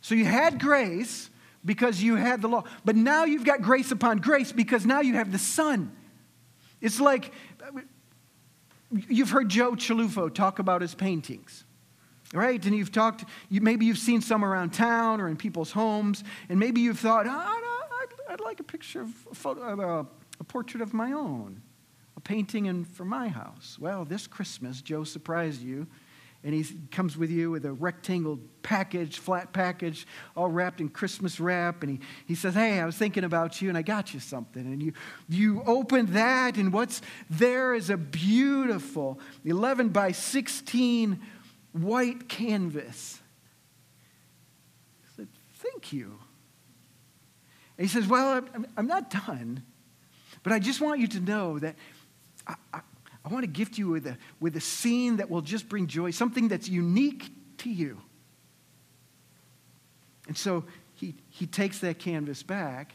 So 0.00 0.16
you 0.16 0.24
had 0.24 0.60
grace 0.60 1.30
because 1.64 2.02
you 2.02 2.16
had 2.16 2.42
the 2.42 2.48
law, 2.48 2.64
but 2.84 2.96
now 2.96 3.24
you've 3.24 3.44
got 3.44 3.62
grace 3.62 3.92
upon 3.92 4.18
grace 4.18 4.50
because 4.50 4.84
now 4.84 5.00
you 5.00 5.14
have 5.14 5.30
the 5.30 5.38
Son. 5.38 5.92
It's 6.80 7.00
like 7.00 7.32
you've 8.90 9.30
heard 9.30 9.48
Joe 9.48 9.72
Chilufo 9.72 10.32
talk 10.32 10.58
about 10.58 10.82
his 10.82 10.94
paintings 10.94 11.64
right? 12.34 12.64
And 12.64 12.74
you've 12.74 12.92
talked, 12.92 13.24
you, 13.50 13.60
maybe 13.60 13.84
you've 13.86 13.98
seen 13.98 14.20
some 14.20 14.44
around 14.44 14.72
town 14.72 15.20
or 15.20 15.28
in 15.28 15.36
people's 15.36 15.72
homes, 15.72 16.24
and 16.48 16.58
maybe 16.58 16.80
you've 16.80 16.98
thought, 16.98 17.26
oh, 17.28 17.71
I'd 18.32 18.40
like 18.40 18.60
a 18.60 18.64
picture 18.64 19.02
of 19.02 19.10
a, 19.30 19.34
photo, 19.34 20.08
a 20.40 20.44
portrait 20.44 20.80
of 20.80 20.94
my 20.94 21.12
own, 21.12 21.60
a 22.16 22.20
painting 22.20 22.66
in, 22.66 22.84
for 22.84 23.04
my 23.04 23.28
house. 23.28 23.76
Well, 23.78 24.04
this 24.06 24.26
Christmas, 24.26 24.80
Joe 24.80 25.04
surprised 25.04 25.60
you 25.60 25.86
and 26.44 26.54
he 26.54 26.64
comes 26.90 27.16
with 27.16 27.30
you 27.30 27.50
with 27.50 27.64
a 27.64 27.72
rectangle 27.72 28.38
package, 28.62 29.18
flat 29.18 29.52
package, 29.52 30.06
all 30.36 30.48
wrapped 30.48 30.80
in 30.80 30.88
Christmas 30.88 31.38
wrap. 31.38 31.82
And 31.82 31.92
he, 31.92 32.00
he 32.26 32.34
says, 32.34 32.54
Hey, 32.54 32.80
I 32.80 32.86
was 32.86 32.96
thinking 32.96 33.22
about 33.22 33.62
you 33.62 33.68
and 33.68 33.78
I 33.78 33.82
got 33.82 34.12
you 34.12 34.18
something. 34.18 34.62
And 34.62 34.82
you, 34.82 34.92
you 35.28 35.62
open 35.66 36.06
that, 36.14 36.56
and 36.56 36.72
what's 36.72 37.00
there 37.30 37.74
is 37.74 37.90
a 37.90 37.96
beautiful 37.96 39.20
11 39.44 39.90
by 39.90 40.12
16 40.12 41.20
white 41.72 42.28
canvas. 42.28 43.20
I 45.04 45.16
said, 45.16 45.28
Thank 45.54 45.92
you. 45.92 46.18
And 47.78 47.86
he 47.86 47.92
says, 47.92 48.06
Well, 48.06 48.42
I'm, 48.54 48.66
I'm 48.76 48.86
not 48.86 49.10
done, 49.10 49.62
but 50.42 50.52
I 50.52 50.58
just 50.58 50.80
want 50.80 51.00
you 51.00 51.08
to 51.08 51.20
know 51.20 51.58
that 51.58 51.76
I, 52.46 52.54
I, 52.72 52.80
I 53.24 53.28
want 53.28 53.44
to 53.44 53.50
gift 53.50 53.78
you 53.78 53.88
with 53.88 54.06
a, 54.06 54.16
with 54.40 54.56
a 54.56 54.60
scene 54.60 55.18
that 55.18 55.30
will 55.30 55.42
just 55.42 55.68
bring 55.68 55.86
joy, 55.86 56.10
something 56.10 56.48
that's 56.48 56.68
unique 56.68 57.30
to 57.58 57.70
you. 57.70 58.00
And 60.28 60.36
so 60.36 60.64
he, 60.94 61.14
he 61.30 61.46
takes 61.46 61.78
that 61.80 61.98
canvas 61.98 62.42
back. 62.42 62.94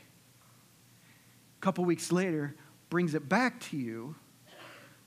A 1.57 1.61
couple 1.61 1.85
weeks 1.85 2.11
later, 2.11 2.55
brings 2.89 3.15
it 3.15 3.27
back 3.27 3.59
to 3.59 3.77
you. 3.77 4.15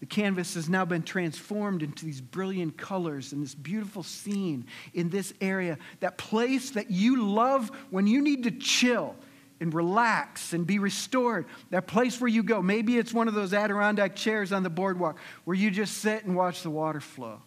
The 0.01 0.07
canvas 0.07 0.55
has 0.55 0.69
now 0.69 0.87
been 0.87 1.03
transformed 1.03 1.83
into 1.83 2.07
these 2.07 2.23
brilliant 2.23 2.79
colors 2.79 3.33
and 3.33 3.43
this 3.43 3.55
beautiful 3.55 4.03
scene 4.03 4.67
in 4.95 5.11
this 5.11 5.35
area, 5.43 5.77
that 6.01 6.17
place 6.17 6.71
that 6.71 6.91
you 6.91 7.23
love 7.23 7.71
when 7.91 8.07
you 8.07 8.23
need 8.23 8.45
to 8.45 8.51
chill 8.51 9.15
and 9.61 9.73
relax 9.75 10.53
and 10.53 10.67
be 10.67 10.79
restored. 10.79 11.47
That 11.71 11.87
place 11.87 12.21
where 12.21 12.29
you 12.29 12.43
go. 12.43 12.63
Maybe 12.63 12.97
it's 12.97 13.13
one 13.13 13.29
of 13.29 13.35
those 13.35 13.53
Adirondack 13.53 14.17
chairs 14.17 14.53
on 14.53 14.63
the 14.63 14.71
boardwalk 14.71 15.19
where 15.45 15.57
you 15.57 15.71
just 15.71 15.99
sit 15.99 16.25
and 16.25 16.35
watch 16.35 16.63
the 16.63 16.71
water 16.71 17.01
flow. 17.01 17.43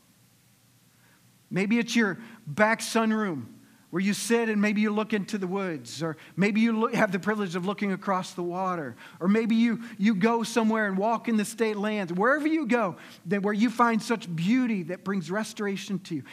Maybe 1.49 1.78
it's 1.80 1.95
your 1.95 2.20
back 2.47 2.80
sunroom 2.80 3.45
where 3.89 4.01
you 4.01 4.14
sit 4.14 4.49
and 4.49 4.59
maybe 4.59 4.82
you 4.82 4.89
look 4.89 5.14
into 5.14 5.38
the 5.38 5.45
woods, 5.45 6.01
or 6.01 6.18
maybe 6.36 6.59
you 6.61 6.80
look, 6.80 6.95
have 6.95 7.11
the 7.11 7.20
privilege 7.20 7.55
of 7.55 7.68
looking 7.68 7.91
across 7.91 8.34
the 8.34 8.41
water, 8.41 8.95
or 9.20 9.28
maybe 9.28 9.53
you, 9.53 9.84
you 9.99 10.16
go 10.16 10.41
somewhere 10.41 10.88
and 10.88 10.97
walk 10.97 11.28
in 11.28 11.38
the 11.38 11.45
state 11.45 11.78
lands. 11.78 12.11
Wherever 12.11 12.47
you 12.47 12.66
go, 12.66 12.95
that 13.28 13.43
where 13.43 13.53
you 13.53 13.70
find 13.70 14.01
such 14.01 14.36
beauty 14.36 14.82
that 14.84 15.03
brings 15.03 15.30
restoration 15.30 15.99
to 15.99 16.16
you, 16.16 16.24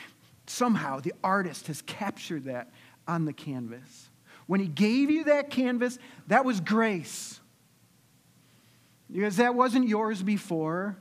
somehow 0.46 1.00
the 1.00 1.12
artist 1.22 1.66
has 1.66 1.82
captured 1.82 2.44
that 2.44 2.70
on 3.06 3.26
the 3.26 3.32
canvas. 3.34 4.09
When 4.50 4.58
he 4.58 4.66
gave 4.66 5.12
you 5.12 5.22
that 5.26 5.50
canvas, 5.50 5.96
that 6.26 6.44
was 6.44 6.58
grace. 6.58 7.38
Because 9.08 9.36
that 9.36 9.54
wasn't 9.54 9.86
yours 9.86 10.24
before, 10.24 10.96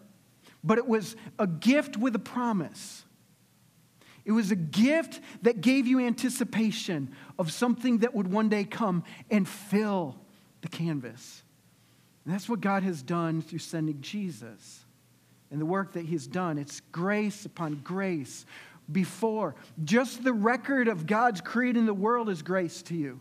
but 0.64 0.78
it 0.78 0.88
was 0.88 1.16
a 1.40 1.48
gift 1.48 1.98
with 1.98 2.16
a 2.16 2.20
promise. 2.20 3.04
It 4.24 4.34
was 4.34 4.52
a 4.52 4.56
gift 4.56 5.20
that 5.42 5.62
gave 5.62 5.88
you 5.88 6.00
anticipation 6.00 7.16
of 7.40 7.52
something 7.52 7.98
that 7.98 8.14
would 8.14 8.32
one 8.32 8.50
day 8.50 8.66
come 8.66 9.04
and 9.32 9.50
fill 9.50 10.16
the 10.62 10.68
canvas. 10.68 11.42
And 12.26 12.34
that's 12.36 12.48
what 12.48 12.62
God 12.62 12.84
has 12.84 13.02
done 13.02 13.42
through 13.42 13.58
sending 13.58 14.00
Jesus 14.00 14.86
and 15.50 15.60
the 15.60 15.66
work 15.66 15.94
that 15.94 16.06
He's 16.06 16.28
done. 16.28 16.60
It's 16.60 16.82
grace 16.92 17.46
upon 17.46 17.82
grace 17.84 18.46
before. 18.92 19.56
Just 19.84 20.24
the 20.24 20.34
record 20.34 20.88
of 20.88 21.08
God's 21.08 21.42
creating 21.42 21.88
the 21.88 21.96
world 21.96 22.30
is 22.30 22.44
grace 22.44 22.84
to 22.84 22.94
you. 22.94 23.20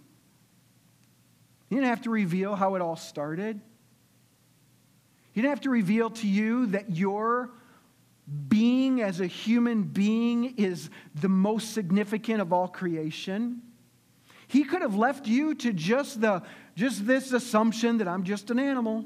He 1.69 1.77
didn't 1.77 1.89
have 1.89 2.03
to 2.03 2.11
reveal 2.11 2.55
how 2.55 2.75
it 2.75 2.83
all 2.83 2.97
started. 2.97 3.61
He 5.33 5.43
didn't 5.43 5.51
have 5.51 5.61
to 5.63 5.71
reveal 5.71 6.11
to 6.11 6.27
you 6.27 6.67
that 6.67 6.97
your 6.97 7.51
being 8.49 9.01
as 9.01 9.21
a 9.21 9.27
human 9.27 9.85
being 9.85 10.55
is 10.57 10.91
the 11.15 11.29
most 11.29 11.73
significant 11.73 12.41
of 12.41 12.53
all 12.53 12.69
creation. 12.69 13.63
He 14.49 14.65
could 14.65 14.83
have 14.83 14.97
left 14.97 15.27
you 15.27 15.55
to 15.57 15.73
just 15.73 16.21
the 16.21 16.43
just 16.75 17.07
this 17.07 17.33
assumption 17.33 17.99
that 17.99 18.09
I'm 18.09 18.25
just 18.25 18.51
an 18.51 18.59
animal. 18.59 19.05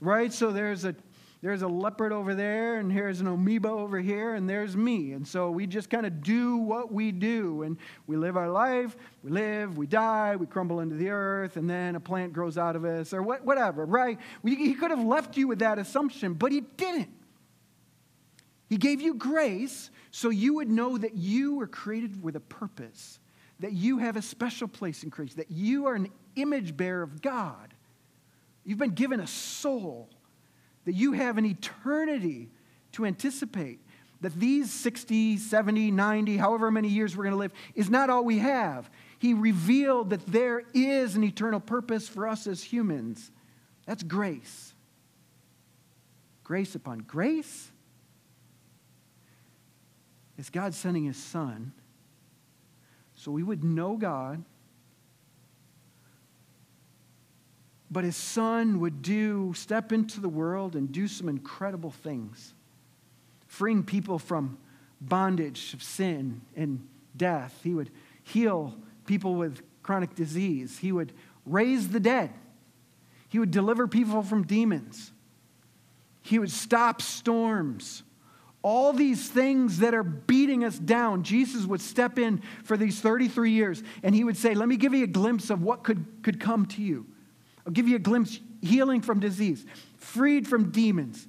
Right? 0.00 0.32
So 0.32 0.52
there's 0.52 0.84
a 0.84 0.94
there's 1.42 1.62
a 1.62 1.68
leopard 1.68 2.12
over 2.12 2.34
there, 2.34 2.78
and 2.78 2.90
here's 2.90 3.20
an 3.20 3.26
amoeba 3.26 3.68
over 3.68 4.00
here, 4.00 4.34
and 4.34 4.48
there's 4.48 4.74
me. 4.76 5.12
And 5.12 5.26
so 5.26 5.50
we 5.50 5.66
just 5.66 5.90
kind 5.90 6.06
of 6.06 6.22
do 6.22 6.56
what 6.56 6.90
we 6.90 7.12
do, 7.12 7.62
and 7.62 7.76
we 8.06 8.16
live 8.16 8.36
our 8.36 8.48
life. 8.48 8.96
We 9.22 9.30
live, 9.30 9.76
we 9.76 9.86
die, 9.86 10.36
we 10.36 10.46
crumble 10.46 10.80
into 10.80 10.96
the 10.96 11.10
earth, 11.10 11.56
and 11.56 11.68
then 11.68 11.94
a 11.94 12.00
plant 12.00 12.32
grows 12.32 12.56
out 12.56 12.74
of 12.74 12.84
us, 12.84 13.12
or 13.12 13.22
what, 13.22 13.44
whatever, 13.44 13.84
right? 13.84 14.18
he 14.44 14.74
could 14.74 14.90
have 14.90 15.04
left 15.04 15.36
you 15.36 15.46
with 15.46 15.58
that 15.58 15.78
assumption, 15.78 16.34
but 16.34 16.52
he 16.52 16.62
didn't. 16.62 17.10
He 18.68 18.78
gave 18.78 19.00
you 19.00 19.14
grace 19.14 19.90
so 20.10 20.30
you 20.30 20.54
would 20.54 20.70
know 20.70 20.96
that 20.96 21.14
you 21.14 21.56
were 21.56 21.66
created 21.66 22.22
with 22.22 22.36
a 22.36 22.40
purpose, 22.40 23.20
that 23.60 23.72
you 23.72 23.98
have 23.98 24.16
a 24.16 24.22
special 24.22 24.68
place 24.68 25.02
in 25.02 25.10
creation, 25.10 25.36
that 25.36 25.50
you 25.50 25.86
are 25.86 25.94
an 25.94 26.10
image 26.34 26.76
bearer 26.76 27.02
of 27.02 27.20
God. 27.20 27.74
You've 28.64 28.78
been 28.78 28.90
given 28.90 29.20
a 29.20 29.26
soul 29.26 30.08
that 30.86 30.94
you 30.94 31.12
have 31.12 31.36
an 31.36 31.44
eternity 31.44 32.48
to 32.92 33.04
anticipate. 33.04 33.80
That 34.22 34.32
these 34.40 34.72
60, 34.72 35.36
70, 35.36 35.90
90, 35.90 36.36
however 36.38 36.70
many 36.70 36.88
years 36.88 37.14
we're 37.14 37.24
going 37.24 37.34
to 37.34 37.38
live 37.38 37.52
is 37.74 37.90
not 37.90 38.08
all 38.08 38.24
we 38.24 38.38
have. 38.38 38.88
He 39.18 39.34
revealed 39.34 40.10
that 40.10 40.24
there 40.26 40.62
is 40.72 41.14
an 41.14 41.22
eternal 41.22 41.60
purpose 41.60 42.08
for 42.08 42.26
us 42.26 42.46
as 42.46 42.62
humans. 42.62 43.30
That's 43.84 44.02
grace. 44.02 44.72
Grace 46.44 46.74
upon 46.74 47.00
grace. 47.00 47.70
is 50.38 50.48
God 50.48 50.74
sending 50.74 51.04
His 51.04 51.16
Son 51.16 51.72
so 53.14 53.30
we 53.30 53.42
would 53.42 53.64
know 53.64 53.96
God 53.96 54.44
But 57.96 58.04
his 58.04 58.14
son 58.14 58.80
would 58.80 59.00
do, 59.00 59.54
step 59.54 59.90
into 59.90 60.20
the 60.20 60.28
world 60.28 60.76
and 60.76 60.92
do 60.92 61.08
some 61.08 61.30
incredible 61.30 61.90
things, 61.90 62.52
freeing 63.46 63.82
people 63.84 64.18
from 64.18 64.58
bondage 65.00 65.72
of 65.72 65.82
sin 65.82 66.42
and 66.54 66.86
death. 67.16 67.58
He 67.64 67.72
would 67.72 67.88
heal 68.22 68.76
people 69.06 69.34
with 69.34 69.62
chronic 69.82 70.14
disease. 70.14 70.76
He 70.76 70.92
would 70.92 71.14
raise 71.46 71.88
the 71.88 71.98
dead. 71.98 72.34
He 73.30 73.38
would 73.38 73.50
deliver 73.50 73.88
people 73.88 74.22
from 74.22 74.42
demons. 74.42 75.10
He 76.20 76.38
would 76.38 76.52
stop 76.52 77.00
storms. 77.00 78.02
All 78.60 78.92
these 78.92 79.26
things 79.30 79.78
that 79.78 79.94
are 79.94 80.02
beating 80.02 80.64
us 80.64 80.78
down, 80.78 81.22
Jesus 81.22 81.64
would 81.64 81.80
step 81.80 82.18
in 82.18 82.42
for 82.62 82.76
these 82.76 83.00
33 83.00 83.52
years 83.52 83.82
and 84.02 84.14
he 84.14 84.22
would 84.22 84.36
say, 84.36 84.52
Let 84.52 84.68
me 84.68 84.76
give 84.76 84.92
you 84.92 85.04
a 85.04 85.06
glimpse 85.06 85.48
of 85.48 85.62
what 85.62 85.82
could, 85.82 86.04
could 86.22 86.38
come 86.38 86.66
to 86.66 86.82
you. 86.82 87.06
I'll 87.66 87.72
give 87.72 87.88
you 87.88 87.96
a 87.96 88.00
glimpse 88.00 88.38
healing 88.62 89.02
from 89.02 89.18
disease, 89.18 89.66
freed 89.96 90.46
from 90.46 90.70
demons, 90.70 91.26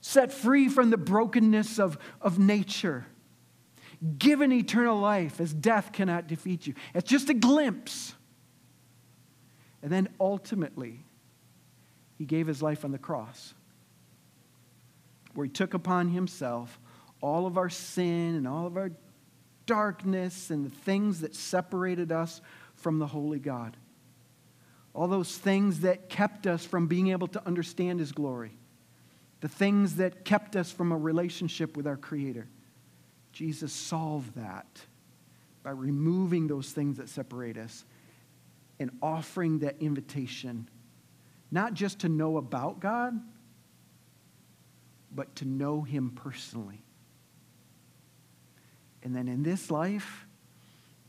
set 0.00 0.32
free 0.32 0.68
from 0.68 0.90
the 0.90 0.96
brokenness 0.96 1.78
of, 1.78 1.98
of 2.20 2.38
nature, 2.38 3.06
given 4.18 4.50
eternal 4.50 4.98
life 4.98 5.40
as 5.40 5.52
death 5.52 5.92
cannot 5.92 6.26
defeat 6.26 6.66
you. 6.66 6.74
It's 6.94 7.08
just 7.08 7.28
a 7.28 7.34
glimpse. 7.34 8.14
And 9.82 9.92
then 9.92 10.08
ultimately, 10.18 11.04
he 12.16 12.24
gave 12.24 12.46
his 12.46 12.62
life 12.62 12.84
on 12.84 12.92
the 12.92 12.98
cross, 12.98 13.52
where 15.34 15.44
he 15.44 15.52
took 15.52 15.74
upon 15.74 16.08
himself 16.08 16.80
all 17.20 17.46
of 17.46 17.58
our 17.58 17.68
sin 17.68 18.34
and 18.36 18.48
all 18.48 18.66
of 18.66 18.78
our 18.78 18.90
darkness 19.66 20.50
and 20.50 20.64
the 20.64 20.74
things 20.74 21.20
that 21.20 21.34
separated 21.34 22.10
us 22.12 22.40
from 22.74 22.98
the 22.98 23.06
holy 23.06 23.38
God 23.38 23.76
all 24.94 25.08
those 25.08 25.36
things 25.36 25.80
that 25.80 26.08
kept 26.08 26.46
us 26.46 26.64
from 26.64 26.86
being 26.86 27.08
able 27.08 27.26
to 27.28 27.46
understand 27.46 27.98
His 27.98 28.12
glory, 28.12 28.56
the 29.40 29.48
things 29.48 29.96
that 29.96 30.24
kept 30.24 30.54
us 30.56 30.70
from 30.70 30.92
a 30.92 30.96
relationship 30.96 31.76
with 31.76 31.86
our 31.86 31.96
Creator. 31.96 32.46
Jesus 33.32 33.72
solved 33.72 34.36
that 34.36 34.80
by 35.64 35.70
removing 35.70 36.46
those 36.46 36.70
things 36.70 36.98
that 36.98 37.08
separate 37.08 37.58
us 37.58 37.84
and 38.78 38.90
offering 39.02 39.58
that 39.60 39.76
invitation, 39.80 40.68
not 41.50 41.74
just 41.74 42.00
to 42.00 42.08
know 42.08 42.36
about 42.36 42.78
God, 42.78 43.20
but 45.12 45.34
to 45.36 45.44
know 45.44 45.82
Him 45.82 46.12
personally. 46.14 46.84
And 49.02 49.14
then 49.14 49.26
in 49.26 49.42
this 49.42 49.70
life, 49.70 50.23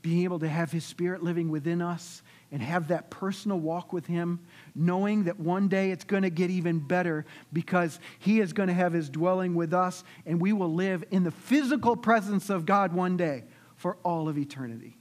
being 0.06 0.24
able 0.24 0.38
to 0.38 0.48
have 0.48 0.72
His 0.72 0.84
Spirit 0.84 1.24
living 1.24 1.50
within 1.50 1.82
us 1.82 2.22
and 2.52 2.62
have 2.62 2.90
that 2.90 3.10
personal 3.10 3.60
walk 3.60 3.92
with 3.92 4.06
Him, 4.06 4.40
knowing 4.76 5.24
that 5.24 5.40
one 5.40 5.68
day 5.68 5.90
it's 5.90 6.04
going 6.04 6.22
to 6.22 6.30
get 6.30 6.52
even 6.52 6.78
better 6.78 7.26
because 7.52 8.00
He 8.20 8.40
is 8.40 8.54
going 8.54 8.68
to 8.68 8.74
have 8.76 8.94
His 8.94 9.10
dwelling 9.10 9.56
with 9.56 9.74
us 9.74 10.04
and 10.28 10.40
we 10.40 10.54
will 10.54 10.72
live 10.72 11.04
in 11.10 11.24
the 11.24 11.32
physical 11.32 11.96
presence 11.96 12.52
of 12.52 12.68
God 12.68 12.94
one 12.94 13.18
day 13.18 13.46
for 13.78 13.98
all 14.04 14.30
of 14.30 14.38
eternity. 14.38 14.96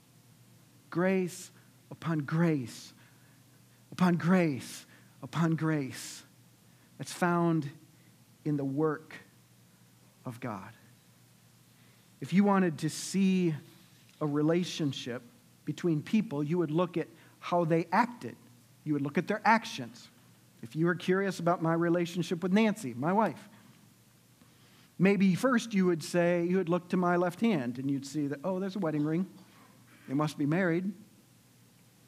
Grace 0.89 1.51
upon 1.91 2.21
grace. 2.21 2.95
upon 3.93 4.15
grace 4.15 4.87
upon 5.23 5.55
grace 5.55 6.23
that's 6.97 7.13
found 7.13 7.69
in 8.47 8.57
the 8.57 8.65
work 8.65 9.17
of 10.25 10.41
God. 10.41 10.71
If 12.23 12.33
you 12.33 12.43
wanted 12.43 12.79
to 12.79 12.89
see 12.89 13.55
a 14.25 14.27
relationship 14.27 15.23
between 15.67 16.03
people, 16.03 16.43
you 16.43 16.57
would 16.59 16.71
look 16.71 16.97
at 16.97 17.09
how 17.41 17.65
they 17.65 17.87
acted, 17.93 18.37
you 18.85 18.95
would 18.95 19.03
look 19.03 19.19
at 19.19 19.29
their 19.29 19.43
actions. 19.45 20.09
If 20.63 20.75
you 20.75 20.87
were 20.87 20.95
curious 20.95 21.41
about 21.41 21.63
my 21.63 21.75
relationship 21.75 22.43
with 22.43 22.53
Nancy, 22.53 22.95
my 22.95 23.13
wife, 23.13 23.49
maybe 24.99 25.35
first 25.35 25.75
you 25.75 25.85
would 25.85 26.03
say, 26.03 26.45
you 26.45 26.57
would 26.57 26.71
look 26.71 26.89
to 26.89 26.97
my 26.97 27.17
left 27.17 27.41
hand 27.41 27.79
and 27.79 27.91
you'd 27.91 28.07
see 28.07 28.27
that, 28.29 28.41
oh, 28.45 28.59
there's 28.59 28.77
a 28.77 28.79
wedding 28.79 29.05
ring. 29.05 29.27
They 30.09 30.15
must 30.15 30.39
be 30.39 30.47
married. 30.47 30.91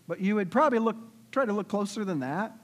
But 0.09 0.21
you 0.21 0.37
would 0.37 0.51
probably 0.51 0.79
look, 0.79 0.97
try 1.33 1.45
to 1.45 1.53
look 1.53 1.69
closer 1.69 2.03
than 2.03 2.21
that. 2.21 2.57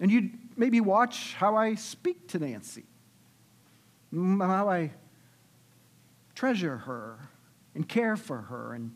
And 0.00 0.10
you'd 0.10 0.30
maybe 0.56 0.80
watch 0.80 1.34
how 1.34 1.56
I 1.56 1.74
speak 1.74 2.28
to 2.28 2.38
Nancy, 2.38 2.84
how 4.14 4.68
I 4.70 4.92
treasure 6.34 6.78
her 6.78 7.18
and 7.78 7.88
care 7.88 8.16
for 8.16 8.38
her 8.38 8.74
and 8.74 8.90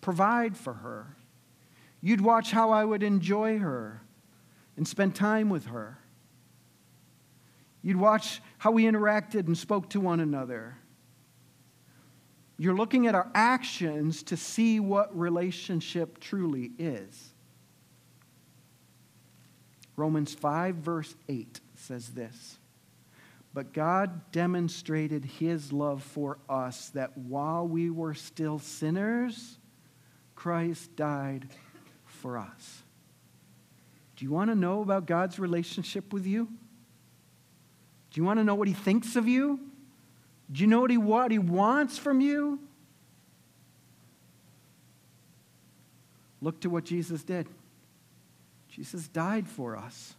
provide 0.00 0.56
for 0.56 0.72
her. 0.72 1.14
You'd 2.00 2.20
watch 2.20 2.50
how 2.50 2.72
I 2.72 2.84
would 2.84 3.04
enjoy 3.04 3.60
her 3.60 4.02
and 4.76 4.88
spend 4.88 5.14
time 5.14 5.48
with 5.48 5.66
her. 5.66 5.98
You'd 7.80 7.96
watch 7.96 8.42
how 8.58 8.72
we 8.72 8.86
interacted 8.86 9.46
and 9.46 9.56
spoke 9.56 9.88
to 9.90 10.00
one 10.00 10.18
another. 10.18 10.74
You're 12.58 12.74
looking 12.74 13.06
at 13.06 13.14
our 13.14 13.30
actions 13.36 14.24
to 14.24 14.36
see 14.36 14.80
what 14.80 15.16
relationship 15.16 16.18
truly 16.18 16.72
is. 16.76 17.34
Romans 19.94 20.34
5, 20.34 20.74
verse 20.74 21.14
8 21.28 21.60
says 21.76 22.08
this 22.08 22.58
But 23.54 23.72
God 23.72 24.32
demonstrated 24.32 25.24
his 25.24 25.72
love 25.72 26.02
for 26.02 26.38
us 26.48 26.88
that 26.90 27.16
while 27.16 27.66
we 27.66 27.88
were 27.88 28.12
still 28.12 28.58
sinners, 28.58 29.58
Christ 30.34 30.96
died 30.96 31.46
for 32.04 32.36
us. 32.36 32.82
Do 34.16 34.24
you 34.24 34.32
want 34.32 34.50
to 34.50 34.56
know 34.56 34.82
about 34.82 35.06
God's 35.06 35.38
relationship 35.38 36.12
with 36.12 36.26
you? 36.26 36.48
Do 38.10 38.20
you 38.20 38.24
want 38.24 38.40
to 38.40 38.44
know 38.44 38.56
what 38.56 38.66
he 38.66 38.74
thinks 38.74 39.14
of 39.14 39.28
you? 39.28 39.60
Do 40.50 40.60
you 40.60 40.66
know 40.66 40.80
what 40.80 40.90
he, 40.90 40.96
what 40.96 41.30
he 41.30 41.38
wants 41.38 41.96
from 41.96 42.20
you? 42.20 42.58
Look 46.40 46.60
to 46.62 46.70
what 46.70 46.84
Jesus 46.84 47.22
did. 47.22 47.46
Jesus 48.68 49.06
died 49.06 49.46
for 49.46 49.76
us 49.76 50.14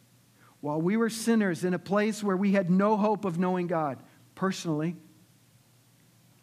while 0.66 0.82
we 0.82 0.98
were 0.98 1.12
sinners 1.12 1.64
in 1.64 1.76
a 1.76 1.80
place 1.80 2.24
where 2.24 2.36
we 2.36 2.54
had 2.54 2.72
no 2.72 2.98
hope 2.98 3.24
of 3.24 3.38
knowing 3.38 3.68
God 3.68 4.00
personally, 4.34 4.96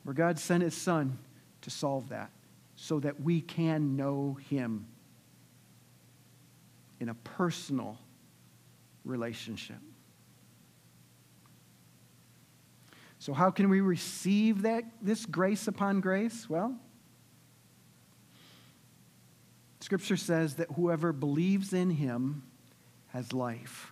where 0.05 0.15
God 0.15 0.39
sent 0.39 0.63
his 0.63 0.77
son 0.77 1.19
to 1.63 1.71
solve 1.71 2.11
that 2.11 2.31
so 2.77 3.01
that 3.01 3.21
we 3.21 3.41
can 3.41 3.97
know 3.97 4.39
him 4.49 4.87
in 7.01 7.09
a 7.09 7.15
personal 7.15 7.99
relationship. 9.05 9.81
So, 13.19 13.33
how 13.33 13.51
can 13.51 13.69
we 13.69 13.81
receive 13.81 14.63
that, 14.63 14.85
this 15.03 15.27
grace 15.27 15.67
upon 15.67 16.01
grace? 16.01 16.49
Well, 16.49 16.79
Scripture 19.81 20.17
says 20.17 20.55
that 20.55 20.69
whoever 20.77 21.13
believes 21.13 21.73
in 21.73 21.91
him 21.91 22.45
has 23.09 23.33
life. 23.33 23.92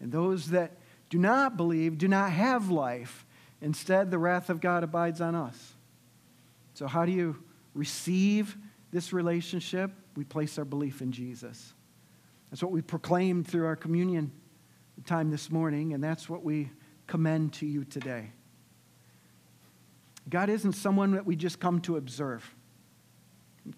And 0.00 0.12
those 0.12 0.50
that 0.50 0.76
do 1.10 1.18
not 1.18 1.56
believe 1.56 1.98
do 1.98 2.08
not 2.08 2.30
have 2.32 2.70
life. 2.70 3.26
Instead, 3.60 4.10
the 4.10 4.18
wrath 4.18 4.50
of 4.50 4.60
God 4.60 4.84
abides 4.84 5.20
on 5.20 5.34
us. 5.34 5.74
So, 6.74 6.86
how 6.86 7.04
do 7.04 7.12
you 7.12 7.36
receive 7.74 8.56
this 8.92 9.12
relationship? 9.12 9.90
We 10.16 10.24
place 10.24 10.58
our 10.58 10.64
belief 10.64 11.02
in 11.02 11.10
Jesus. 11.10 11.72
That's 12.50 12.62
what 12.62 12.72
we 12.72 12.82
proclaimed 12.82 13.46
through 13.46 13.66
our 13.66 13.76
communion 13.76 14.30
time 15.06 15.30
this 15.30 15.50
morning, 15.50 15.92
and 15.92 16.02
that's 16.02 16.28
what 16.28 16.44
we 16.44 16.70
commend 17.06 17.52
to 17.54 17.66
you 17.66 17.84
today. 17.84 18.30
God 20.28 20.50
isn't 20.50 20.74
someone 20.74 21.12
that 21.12 21.26
we 21.26 21.36
just 21.36 21.58
come 21.58 21.80
to 21.82 21.96
observe, 21.96 22.54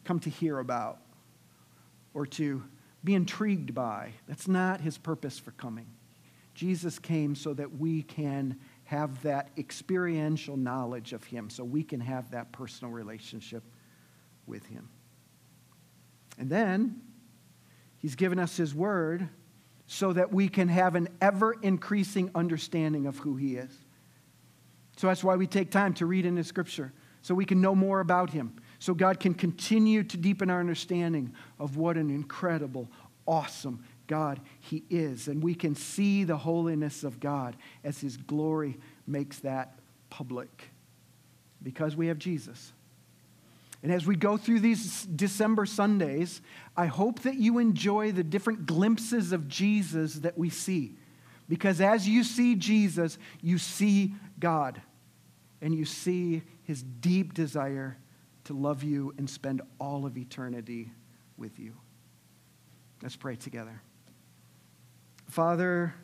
come 0.04 0.18
to 0.20 0.30
hear 0.30 0.58
about 0.58 0.98
or 2.12 2.26
to 2.26 2.62
be 3.04 3.14
intrigued 3.14 3.74
by. 3.74 4.12
That's 4.26 4.48
not 4.48 4.80
his 4.80 4.98
purpose 4.98 5.38
for 5.38 5.52
coming. 5.52 5.86
Jesus 6.60 6.98
came 6.98 7.34
so 7.34 7.54
that 7.54 7.78
we 7.78 8.02
can 8.02 8.60
have 8.84 9.22
that 9.22 9.48
experiential 9.56 10.58
knowledge 10.58 11.14
of 11.14 11.24
him, 11.24 11.48
so 11.48 11.64
we 11.64 11.82
can 11.82 12.00
have 12.00 12.32
that 12.32 12.52
personal 12.52 12.92
relationship 12.92 13.62
with 14.46 14.66
him. 14.66 14.90
And 16.38 16.50
then 16.50 17.00
he's 17.96 18.14
given 18.14 18.38
us 18.38 18.58
his 18.58 18.74
word 18.74 19.26
so 19.86 20.12
that 20.12 20.34
we 20.34 20.50
can 20.50 20.68
have 20.68 20.96
an 20.96 21.08
ever 21.22 21.54
increasing 21.62 22.30
understanding 22.34 23.06
of 23.06 23.16
who 23.16 23.36
he 23.36 23.56
is. 23.56 23.72
So 24.98 25.06
that's 25.06 25.24
why 25.24 25.36
we 25.36 25.46
take 25.46 25.70
time 25.70 25.94
to 25.94 26.04
read 26.04 26.26
in 26.26 26.34
the 26.34 26.44
scripture, 26.44 26.92
so 27.22 27.34
we 27.34 27.46
can 27.46 27.62
know 27.62 27.74
more 27.74 28.00
about 28.00 28.28
him, 28.28 28.52
so 28.80 28.92
God 28.92 29.18
can 29.18 29.32
continue 29.32 30.02
to 30.02 30.16
deepen 30.18 30.50
our 30.50 30.60
understanding 30.60 31.32
of 31.58 31.78
what 31.78 31.96
an 31.96 32.10
incredible, 32.10 32.90
awesome 33.26 33.82
God 34.10 34.40
He 34.58 34.82
is. 34.90 35.28
And 35.28 35.42
we 35.42 35.54
can 35.54 35.76
see 35.76 36.24
the 36.24 36.36
holiness 36.36 37.04
of 37.04 37.20
God 37.20 37.56
as 37.84 38.00
His 38.00 38.16
glory 38.16 38.76
makes 39.06 39.38
that 39.38 39.78
public 40.10 40.68
because 41.62 41.94
we 41.94 42.08
have 42.08 42.18
Jesus. 42.18 42.72
And 43.82 43.92
as 43.92 44.06
we 44.06 44.16
go 44.16 44.36
through 44.36 44.60
these 44.60 45.04
December 45.04 45.64
Sundays, 45.64 46.42
I 46.76 46.86
hope 46.86 47.20
that 47.20 47.36
you 47.36 47.58
enjoy 47.58 48.12
the 48.12 48.24
different 48.24 48.66
glimpses 48.66 49.32
of 49.32 49.48
Jesus 49.48 50.14
that 50.16 50.36
we 50.36 50.50
see. 50.50 50.96
Because 51.48 51.80
as 51.80 52.06
you 52.08 52.24
see 52.24 52.56
Jesus, 52.56 53.16
you 53.40 53.58
see 53.58 54.14
God 54.38 54.82
and 55.62 55.74
you 55.74 55.84
see 55.84 56.42
his 56.64 56.82
deep 56.82 57.32
desire 57.32 57.96
to 58.44 58.54
love 58.54 58.82
you 58.82 59.14
and 59.18 59.30
spend 59.30 59.62
all 59.78 60.04
of 60.04 60.18
eternity 60.18 60.90
with 61.38 61.58
you. 61.58 61.74
Let's 63.02 63.16
pray 63.16 63.36
together. 63.36 63.80
Father, 65.30 65.94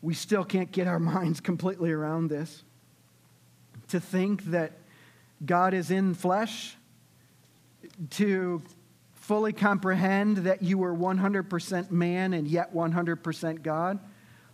we 0.00 0.14
still 0.14 0.44
can't 0.44 0.70
get 0.70 0.86
our 0.86 0.98
minds 1.00 1.40
completely 1.40 1.92
around 1.92 2.28
this. 2.28 2.62
To 3.88 4.00
think 4.00 4.44
that 4.46 4.72
God 5.44 5.74
is 5.74 5.90
in 5.90 6.14
flesh, 6.14 6.76
to 8.10 8.62
fully 9.14 9.52
comprehend 9.52 10.38
that 10.38 10.62
you 10.62 10.78
were 10.78 10.94
100% 10.94 11.90
man 11.90 12.32
and 12.32 12.48
yet 12.48 12.74
100% 12.74 13.62
God. 13.62 13.98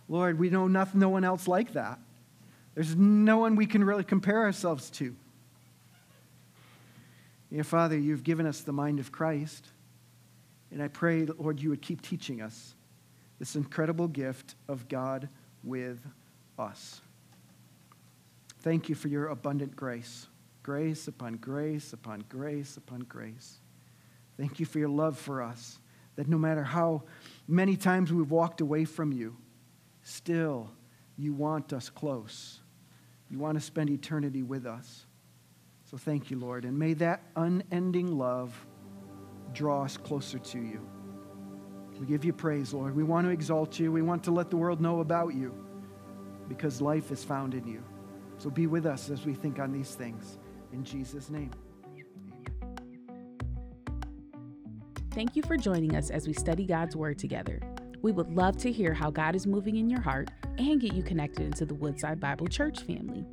Lord, 0.09 0.39
we 0.39 0.49
know 0.49 0.67
nothing, 0.67 0.99
no 0.99 1.09
one 1.09 1.23
else 1.23 1.47
like 1.47 1.73
that. 1.73 1.99
There's 2.75 2.95
no 2.95 3.37
one 3.37 3.55
we 3.55 3.65
can 3.65 3.83
really 3.83 4.03
compare 4.03 4.39
ourselves 4.43 4.89
to. 4.91 5.15
Your 7.49 7.65
Father, 7.65 7.97
you've 7.97 8.23
given 8.23 8.45
us 8.45 8.61
the 8.61 8.71
mind 8.71 8.99
of 8.99 9.11
Christ. 9.11 9.67
And 10.71 10.81
I 10.81 10.87
pray, 10.87 11.25
Lord, 11.25 11.59
you 11.61 11.69
would 11.69 11.81
keep 11.81 12.01
teaching 12.01 12.41
us 12.41 12.75
this 13.41 13.55
incredible 13.55 14.07
gift 14.07 14.53
of 14.67 14.87
God 14.87 15.27
with 15.63 16.05
us. 16.59 17.01
Thank 18.59 18.87
you 18.87 18.93
for 18.93 19.07
your 19.07 19.29
abundant 19.29 19.75
grace. 19.75 20.27
Grace 20.61 21.07
upon 21.07 21.37
grace 21.37 21.91
upon 21.91 22.23
grace 22.29 22.77
upon 22.77 22.99
grace. 22.99 23.57
Thank 24.37 24.59
you 24.59 24.67
for 24.67 24.77
your 24.77 24.89
love 24.89 25.17
for 25.17 25.41
us, 25.41 25.79
that 26.17 26.27
no 26.27 26.37
matter 26.37 26.61
how 26.61 27.01
many 27.47 27.75
times 27.75 28.13
we've 28.13 28.29
walked 28.29 28.61
away 28.61 28.85
from 28.85 29.11
you, 29.11 29.35
still 30.03 30.69
you 31.17 31.33
want 31.33 31.73
us 31.73 31.89
close. 31.89 32.59
You 33.31 33.39
want 33.39 33.57
to 33.57 33.61
spend 33.61 33.89
eternity 33.89 34.43
with 34.43 34.67
us. 34.67 35.07
So 35.89 35.97
thank 35.97 36.29
you, 36.29 36.37
Lord. 36.37 36.63
And 36.63 36.77
may 36.77 36.93
that 36.93 37.23
unending 37.35 38.19
love 38.19 38.67
draw 39.51 39.83
us 39.83 39.97
closer 39.97 40.37
to 40.37 40.59
you. 40.59 40.87
We 42.01 42.07
give 42.07 42.25
you 42.25 42.33
praise, 42.33 42.73
Lord. 42.73 42.95
We 42.95 43.03
want 43.03 43.27
to 43.27 43.31
exalt 43.31 43.77
you. 43.77 43.91
We 43.91 44.01
want 44.01 44.23
to 44.23 44.31
let 44.31 44.49
the 44.49 44.57
world 44.57 44.81
know 44.81 45.01
about 45.01 45.35
you 45.35 45.53
because 46.49 46.81
life 46.81 47.11
is 47.11 47.23
found 47.23 47.53
in 47.53 47.67
you. 47.67 47.83
So 48.39 48.49
be 48.49 48.65
with 48.65 48.87
us 48.87 49.11
as 49.11 49.23
we 49.23 49.35
think 49.35 49.59
on 49.59 49.71
these 49.71 49.93
things. 49.93 50.39
In 50.73 50.83
Jesus' 50.83 51.29
name. 51.29 51.51
Thank 55.11 55.35
you 55.35 55.43
for 55.43 55.57
joining 55.57 55.95
us 55.95 56.09
as 56.09 56.25
we 56.25 56.33
study 56.33 56.65
God's 56.65 56.95
Word 56.95 57.19
together. 57.19 57.61
We 58.01 58.11
would 58.11 58.31
love 58.31 58.57
to 58.57 58.71
hear 58.71 58.95
how 58.95 59.11
God 59.11 59.35
is 59.35 59.45
moving 59.45 59.75
in 59.75 59.87
your 59.87 60.01
heart 60.01 60.31
and 60.57 60.81
get 60.81 60.93
you 60.93 61.03
connected 61.03 61.45
into 61.45 61.67
the 61.67 61.75
Woodside 61.75 62.19
Bible 62.19 62.47
Church 62.47 62.81
family 62.81 63.27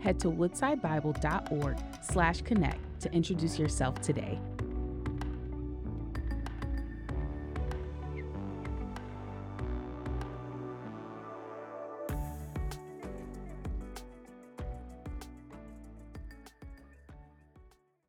head 0.00 0.18
to 0.18 0.28
woodsidebible.org 0.28 1.78
slash 2.02 2.42
connect 2.42 3.00
to 3.00 3.12
introduce 3.12 3.58
yourself 3.58 4.00
today. 4.00 4.40